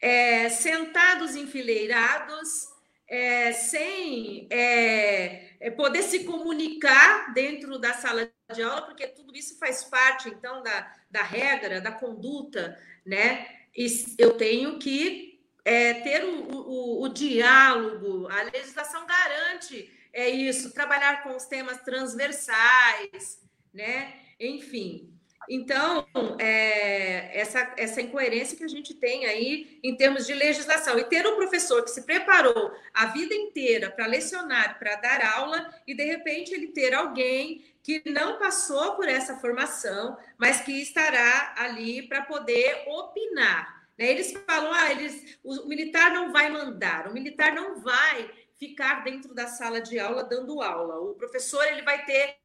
[0.00, 2.68] é, sentados enfileirados,
[3.06, 9.58] é, sem é, é, poder se comunicar dentro da sala de aula, porque tudo isso
[9.58, 13.46] faz parte, então, da, da regra, da conduta, né?
[13.76, 15.31] E eu tenho que
[15.64, 21.80] é, ter o, o, o, diálogo, a legislação garante é isso, trabalhar com os temas
[21.82, 23.40] transversais,
[23.72, 24.14] né?
[24.38, 25.08] Enfim.
[25.48, 26.06] Então,
[26.38, 30.98] é, essa, essa incoerência que a gente tem aí em termos de legislação.
[30.98, 35.72] E ter um professor que se preparou a vida inteira para lecionar, para dar aula,
[35.86, 41.54] e de repente ele ter alguém que não passou por essa formação, mas que estará
[41.56, 43.81] ali para poder opinar.
[43.98, 44.10] Né?
[44.10, 49.34] Eles falam, ah, eles, o militar não vai mandar, o militar não vai ficar dentro
[49.34, 51.00] da sala de aula dando aula.
[51.00, 52.36] O professor ele vai ter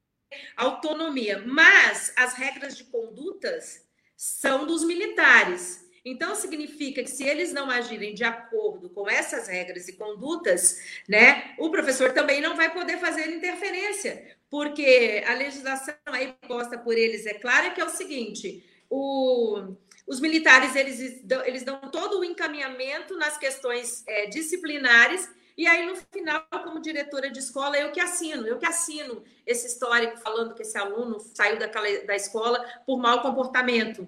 [0.56, 3.86] autonomia, mas as regras de condutas
[4.16, 5.86] são dos militares.
[6.04, 11.54] Então significa que se eles não agirem de acordo com essas regras e condutas, né,
[11.58, 17.26] o professor também não vai poder fazer interferência, porque a legislação aí posta por eles
[17.26, 19.76] é clara que é o seguinte: o,
[20.08, 25.28] os militares eles dão, eles dão todo o encaminhamento nas questões é, disciplinares
[25.58, 29.66] e aí, no final, como diretora de escola, eu que assino, eu que assino esse
[29.66, 34.06] histórico falando que esse aluno saiu daquela, da escola por mau comportamento,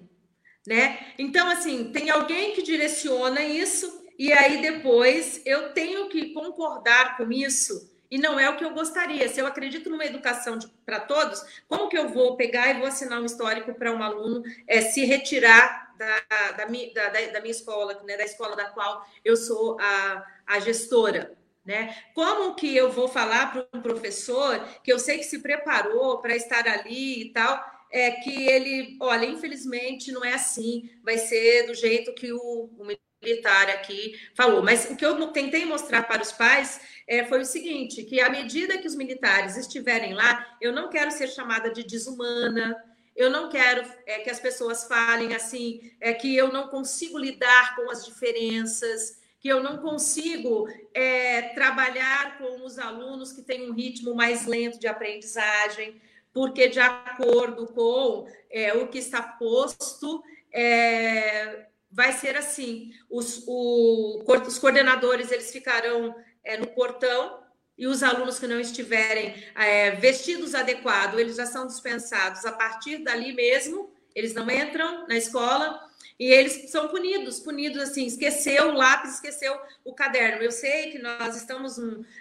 [0.65, 1.13] né?
[1.19, 7.29] Então, assim, tem alguém que direciona isso, e aí depois eu tenho que concordar com
[7.29, 9.27] isso, e não é o que eu gostaria.
[9.27, 13.21] Se eu acredito numa educação para todos, como que eu vou pegar e vou assinar
[13.21, 18.17] um histórico para um aluno é, se retirar da, da, da, da, minha escola, né,
[18.17, 21.37] da escola da qual eu sou a, a gestora?
[21.63, 21.95] Né?
[22.15, 26.35] Como que eu vou falar para um professor que eu sei que se preparou para
[26.35, 31.75] estar ali e tal, é que ele, olha, infelizmente não é assim, vai ser do
[31.75, 32.83] jeito que o, o
[33.21, 34.63] militar aqui falou.
[34.63, 38.29] Mas o que eu tentei mostrar para os pais é, foi o seguinte: que à
[38.29, 42.75] medida que os militares estiverem lá, eu não quero ser chamada de desumana,
[43.15, 47.75] eu não quero é, que as pessoas falem assim, é que eu não consigo lidar
[47.75, 53.73] com as diferenças que eu não consigo é, trabalhar com os alunos que têm um
[53.73, 55.99] ritmo mais lento de aprendizagem,
[56.31, 64.23] porque, de acordo com é, o que está posto, é, vai ser assim: os, o,
[64.45, 67.40] os coordenadores eles ficarão é, no portão
[67.81, 72.99] e os alunos que não estiverem é, vestidos adequado, eles já são dispensados a partir
[72.99, 75.83] dali mesmo, eles não entram na escola
[76.19, 80.43] e eles são punidos, punidos assim, esqueceu o lápis, esqueceu o caderno.
[80.43, 81.77] Eu sei que nós estamos,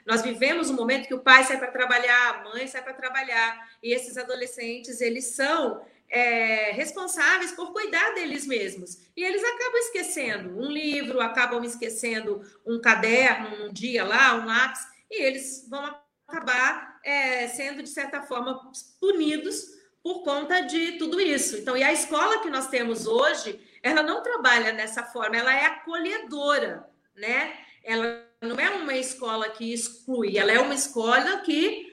[0.06, 3.70] nós vivemos um momento que o pai sai para trabalhar, a mãe sai para trabalhar,
[3.82, 8.98] e esses adolescentes, eles são é, responsáveis por cuidar deles mesmos.
[9.14, 14.80] E eles acabam esquecendo um livro, acabam esquecendo um caderno, um dia lá, um lápis,
[15.10, 15.94] e eles vão
[16.28, 21.56] acabar é, sendo, de certa forma, punidos por conta de tudo isso.
[21.58, 25.66] Então, e a escola que nós temos hoje, ela não trabalha dessa forma, ela é
[25.66, 27.58] acolhedora, né?
[27.82, 31.92] Ela não é uma escola que exclui, ela é uma escola que,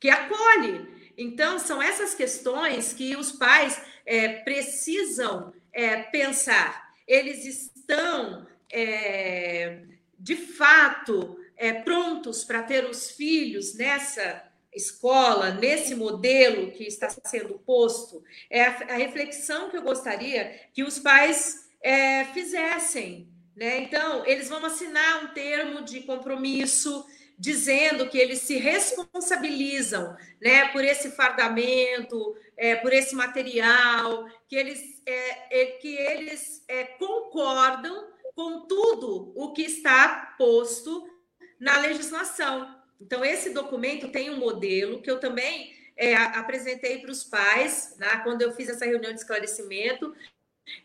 [0.00, 0.94] que acolhe.
[1.16, 6.92] Então, são essas questões que os pais é, precisam é, pensar.
[7.06, 9.82] Eles estão, é,
[10.18, 14.44] de fato, é, prontos para ter os filhos nessa
[14.74, 20.82] escola, nesse modelo que está sendo posto, é a, a reflexão que eu gostaria que
[20.82, 23.28] os pais é, fizessem.
[23.56, 23.78] Né?
[23.78, 27.06] Então, eles vão assinar um termo de compromisso
[27.38, 35.02] dizendo que eles se responsabilizam né, por esse fardamento, é, por esse material, que eles,
[35.04, 41.06] é, é, que eles é, concordam com tudo o que está posto
[41.58, 42.74] na legislação.
[43.00, 48.20] Então, esse documento tem um modelo que eu também é, apresentei para os pais, né,
[48.22, 50.14] quando eu fiz essa reunião de esclarecimento.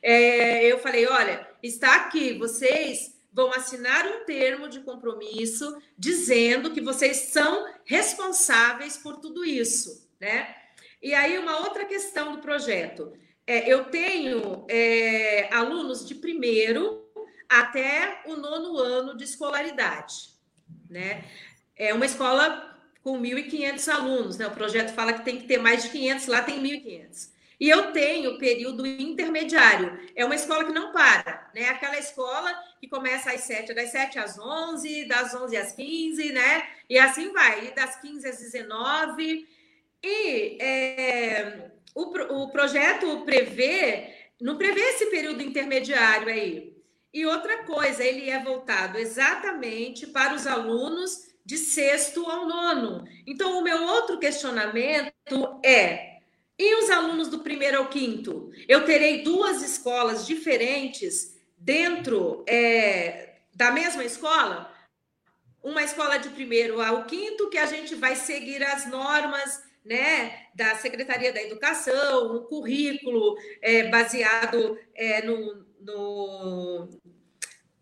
[0.02, 6.82] É, eu falei: olha, está aqui, vocês vão assinar um termo de compromisso dizendo que
[6.82, 10.56] vocês são responsáveis por tudo isso, né?
[11.02, 13.14] E aí, uma outra questão do projeto.
[13.48, 17.10] É, eu tenho é, alunos de primeiro
[17.50, 20.31] até o nono ano de escolaridade,
[20.92, 21.24] né?
[21.82, 24.46] é uma escola com 1.500 alunos, né?
[24.46, 27.32] O projeto fala que tem que ter mais de 500, lá tem 1.500.
[27.60, 30.00] E eu tenho período intermediário.
[30.16, 31.70] É uma escola que não para, né?
[31.70, 36.68] Aquela escola que começa às 7, das 7 às 11, das 11 às 15, né?
[36.88, 39.48] E assim vai, e das 15 às 19.
[40.04, 46.71] E é, o, o projeto prevê, não prevê esse período intermediário aí.
[47.14, 53.06] E outra coisa, ele é voltado exatamente para os alunos de sexto ao nono.
[53.28, 55.12] Então, o meu outro questionamento
[55.64, 56.20] é:
[56.58, 58.52] e os alunos do primeiro ao quinto?
[58.68, 64.72] Eu terei duas escolas diferentes dentro é, da mesma escola?
[65.64, 70.76] Uma escola de primeiro ao quinto, que a gente vai seguir as normas né, da
[70.76, 76.88] Secretaria da Educação, um currículo é, baseado é, no, no,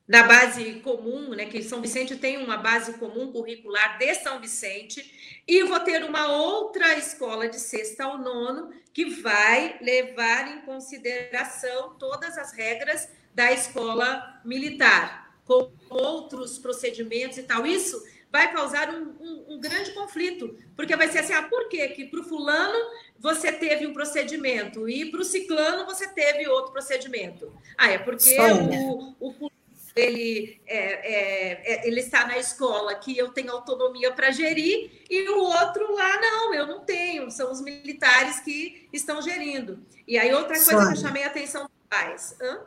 [0.07, 5.41] na base comum, né, que São Vicente tem uma base comum curricular de São Vicente,
[5.47, 11.95] e vou ter uma outra escola de sexta ao nono que vai levar em consideração
[11.99, 17.65] todas as regras da escola militar, com outros procedimentos e tal.
[17.65, 21.87] Isso vai causar um, um, um grande conflito, porque vai ser assim: ah, por quê?
[21.89, 22.77] que para o fulano
[23.17, 27.53] você teve um procedimento e para o ciclano você teve outro procedimento?
[27.77, 29.51] Ah, é porque o, o
[29.95, 35.29] ele, é, é, é, ele está na escola que eu tenho autonomia para gerir, e
[35.29, 39.79] o outro lá, não, eu não tenho, são os militares que estão gerindo.
[40.07, 42.35] E aí, outra coisa que eu chamei a atenção dos pais.
[42.41, 42.61] Hã?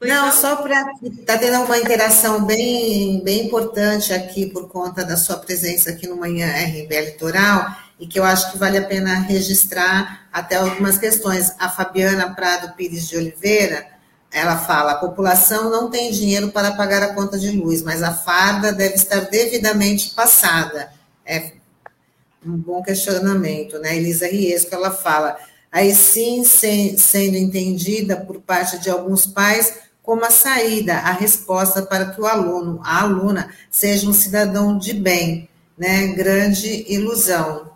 [0.00, 0.92] Não, não, só para.
[1.02, 6.16] Está tendo uma interação bem, bem importante aqui por conta da sua presença aqui no
[6.16, 7.66] Manhã RB Litoral
[7.98, 11.52] e que eu acho que vale a pena registrar até algumas questões.
[11.58, 13.86] A Fabiana Prado Pires de Oliveira,
[14.30, 18.14] ela fala: a população não tem dinheiro para pagar a conta de luz, mas a
[18.14, 20.92] farda deve estar devidamente passada.
[21.26, 21.52] É
[22.46, 23.96] um bom questionamento, né?
[23.96, 25.36] Elisa Riesco, ela fala.
[25.70, 32.06] Aí sim, sendo entendida por parte de alguns pais como a saída, a resposta para
[32.06, 36.06] que o aluno, a aluna, seja um cidadão de bem, né?
[36.14, 37.70] Grande ilusão.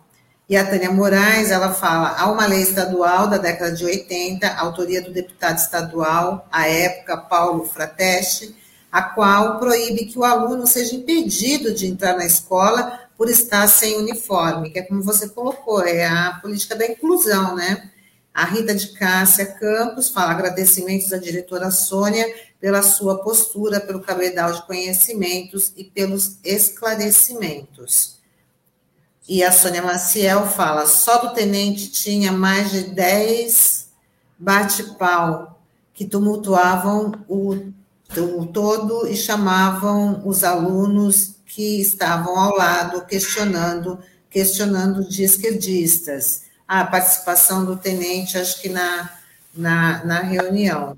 [0.49, 5.01] E a Tânia Moraes, ela fala, há uma lei estadual da década de 80, autoria
[5.01, 8.55] do deputado estadual, à época, Paulo Frateste,
[8.91, 13.97] a qual proíbe que o aluno seja impedido de entrar na escola por estar sem
[13.97, 17.89] uniforme, que é como você colocou, é a política da inclusão, né?
[18.33, 22.25] A Rita de Cássia Campos fala agradecimentos à diretora Sônia
[22.59, 28.17] pela sua postura, pelo cabedal de conhecimentos e pelos esclarecimentos.
[29.27, 33.89] E a Sônia Maciel fala: só do tenente tinha mais de 10
[34.37, 35.61] bate-pau
[35.93, 45.07] que tumultuavam o, o todo e chamavam os alunos que estavam ao lado questionando, questionando
[45.07, 46.45] de esquerdistas.
[46.67, 49.19] A participação do tenente, acho que na,
[49.53, 50.97] na, na reunião.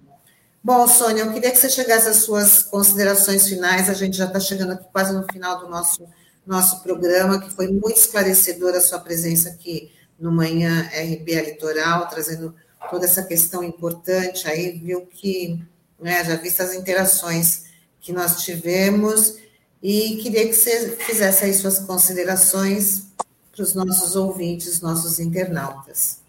[0.64, 4.40] Bom, Sônia, eu queria que você chegasse às suas considerações finais, a gente já está
[4.40, 6.08] chegando aqui quase no final do nosso,
[6.46, 12.56] nosso programa, que foi muito esclarecedora a sua presença aqui no Manhã RBA Litoral, trazendo
[12.90, 15.62] toda essa questão importante aí, viu que,
[16.00, 17.66] né, já vista as interações
[18.00, 19.36] que nós tivemos,
[19.88, 23.14] e queria que você fizesse aí suas considerações
[23.52, 26.24] para os nossos ouvintes, nossos internautas.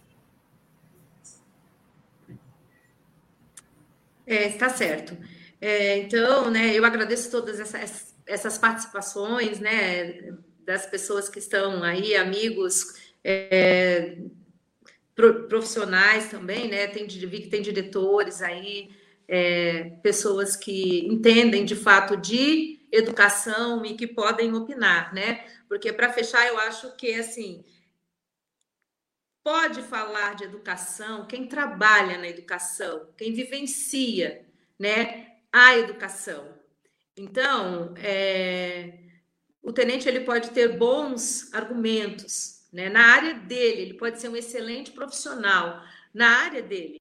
[4.27, 5.17] É, está certo.
[5.59, 10.35] É, então, né, eu agradeço todas essas, essas participações, né,
[10.67, 12.93] das pessoas que estão aí, amigos,
[13.25, 14.19] é,
[15.49, 18.91] profissionais também, né, tem, vi que tem diretores aí,
[19.27, 25.45] é, pessoas que entendem de fato de educação e que podem opinar, né?
[25.69, 27.65] Porque, para fechar, eu acho que, assim,
[29.47, 34.45] pode falar de educação quem trabalha na educação, quem vivencia,
[34.77, 36.53] né, a educação.
[37.17, 38.99] Então, é,
[39.63, 44.37] o tenente ele pode ter bons argumentos, né, na área dele, ele pode ser um
[44.37, 45.81] excelente profissional
[46.13, 47.01] na área dele.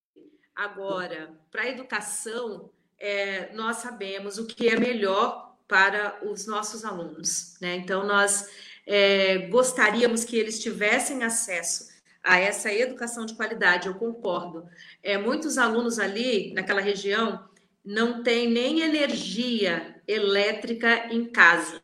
[0.56, 7.56] Agora, para a educação, é, nós sabemos o que é melhor para os nossos alunos.
[7.60, 7.76] Né?
[7.76, 8.48] Então, nós
[8.86, 11.94] é, gostaríamos que eles tivessem acesso
[12.24, 14.68] a essa educação de qualidade, eu concordo.
[15.04, 17.48] É, muitos alunos ali, naquela região,
[17.84, 21.82] não têm nem energia elétrica em casa,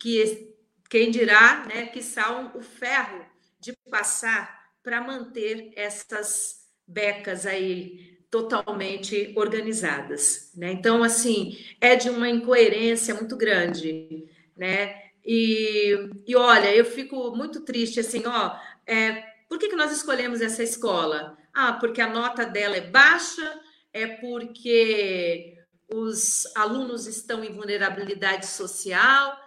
[0.00, 0.52] que
[0.90, 3.24] quem dirá, né, que são o ferro
[3.60, 10.72] de passar para manter essas becas aí totalmente organizadas, né?
[10.72, 14.26] Então, assim, é de uma incoerência muito grande,
[14.56, 15.02] né?
[15.24, 18.56] E, e olha, eu fico muito triste, assim, ó,
[18.86, 21.36] é, por que, que nós escolhemos essa escola?
[21.54, 23.60] Ah, porque a nota dela é baixa,
[23.92, 25.56] é porque
[25.90, 29.38] os alunos estão em vulnerabilidade social,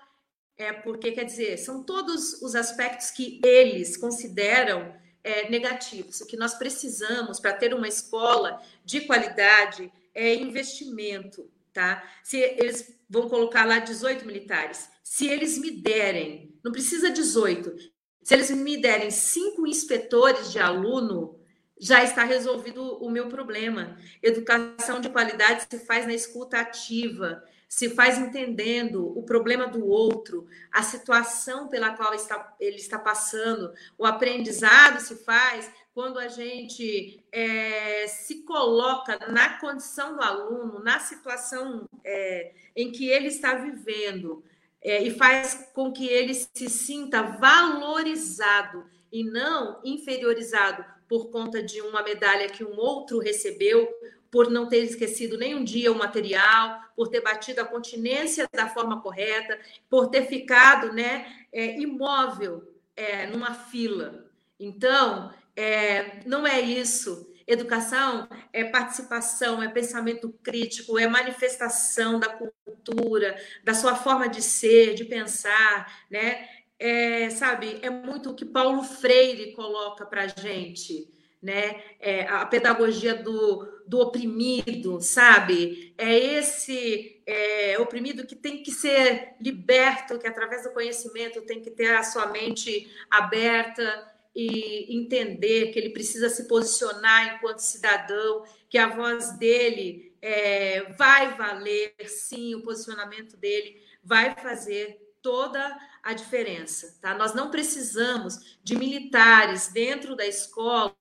[0.58, 6.22] é porque, quer dizer, são todos os aspectos que eles consideram é, negativos.
[6.22, 12.04] O que nós precisamos para ter uma escola de qualidade é investimento, tá?
[12.24, 17.76] Se eles vão colocar lá 18 militares, se eles me derem, não precisa 18,
[18.24, 21.40] se eles me derem cinco inspetores de aluno,
[21.80, 23.98] já está resolvido o meu problema.
[24.22, 30.46] Educação de qualidade se faz na escuta ativa, se faz entendendo o problema do outro,
[30.70, 33.72] a situação pela qual está, ele está passando.
[33.98, 41.00] O aprendizado se faz quando a gente é, se coloca na condição do aluno, na
[41.00, 44.44] situação é, em que ele está vivendo,
[44.82, 51.82] é, e faz com que ele se sinta valorizado e não inferiorizado por conta de
[51.82, 53.90] uma medalha que um outro recebeu,
[54.32, 58.70] por não ter esquecido nem um dia o material, por ter batido a continência da
[58.70, 59.60] forma correta,
[59.90, 62.64] por ter ficado né, é, imóvel
[62.96, 64.32] é, numa fila.
[64.58, 67.30] Então, é, não é isso.
[67.46, 74.96] Educação é participação, é pensamento crítico, é manifestação da cultura, da sua forma de ser,
[74.96, 76.48] de pensar, né?
[76.80, 81.12] É, sabe, é muito o que Paulo Freire coloca para a gente
[81.42, 81.82] né?
[82.00, 85.94] É a pedagogia do, do oprimido, sabe?
[85.98, 91.70] É esse é, oprimido que tem que ser liberto, que através do conhecimento tem que
[91.70, 98.78] ter a sua mente aberta e entender que ele precisa se posicionar enquanto cidadão, que
[98.78, 106.98] a voz dele é, vai valer, sim, o posicionamento dele vai fazer toda a diferença,
[107.02, 107.14] tá?
[107.14, 110.96] Nós não precisamos de militares dentro da escola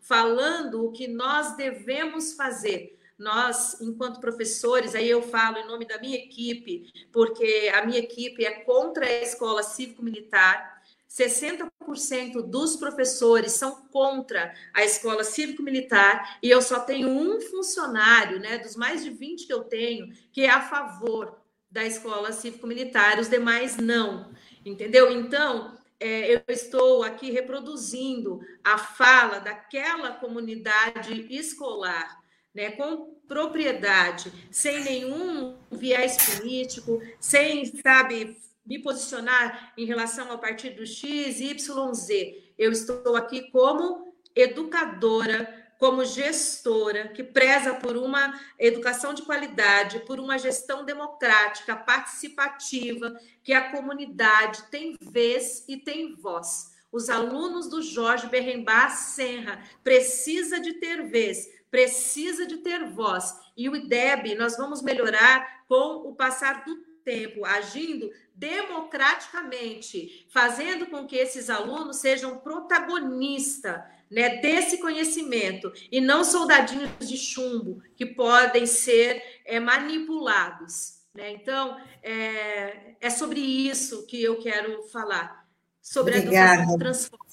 [0.00, 2.98] falando o que nós devemos fazer.
[3.16, 8.44] Nós, enquanto professores, aí eu falo em nome da minha equipe, porque a minha equipe
[8.44, 10.82] é contra a escola cívico-militar.
[11.08, 18.58] 60% dos professores são contra a escola cívico-militar e eu só tenho um funcionário, né,
[18.58, 21.38] dos mais de 20 que eu tenho, que é a favor
[21.70, 24.32] da escola cívico-militar, os demais não,
[24.64, 25.08] entendeu?
[25.12, 32.20] Então, é, eu estou aqui reproduzindo a fala daquela comunidade escolar,
[32.54, 38.36] né, com propriedade, sem nenhum viés político, sem, sabe,
[38.66, 42.52] me posicionar em relação ao partido X, Y, Z.
[42.58, 50.18] Eu estou aqui como educadora como gestora que preza por uma educação de qualidade, por
[50.18, 56.72] uma gestão democrática, participativa, que a comunidade tem vez e tem voz.
[56.90, 63.38] Os alunos do Jorge Berrembar Senra precisa de ter vez, precisa de ter voz.
[63.54, 71.06] E o IDEB nós vamos melhorar com o passar do tempo, agindo democraticamente, fazendo com
[71.06, 78.66] que esses alunos sejam protagonistas né, desse conhecimento e não soldadinhos de chumbo que podem
[78.66, 80.94] ser é, manipulados.
[81.14, 81.32] Né?
[81.32, 85.46] Então, é, é, sobre isso que eu quero falar,
[85.80, 86.50] sobre obrigada.
[86.50, 87.24] a educação que transforma,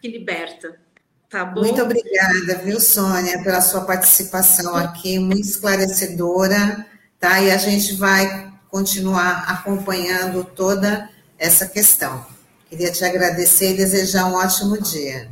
[0.00, 0.80] que liberta.
[1.28, 1.60] Tá bom?
[1.60, 6.84] Muito obrigada, viu, Sônia, pela sua participação aqui, muito esclarecedora,
[7.20, 7.40] tá?
[7.40, 11.08] E a gente vai continuar acompanhando toda
[11.38, 12.26] essa questão.
[12.68, 15.30] Queria te agradecer e desejar um ótimo dia.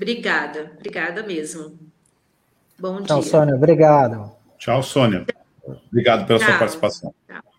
[0.00, 1.78] Obrigada, obrigada mesmo.
[2.78, 3.30] Bom Tchau, dia.
[3.30, 4.32] Sônia, obrigado.
[4.58, 5.26] Tchau, Sônia.
[5.92, 6.48] Obrigado pela Tchau.
[6.48, 7.14] sua participação.
[7.28, 7.49] Tchau.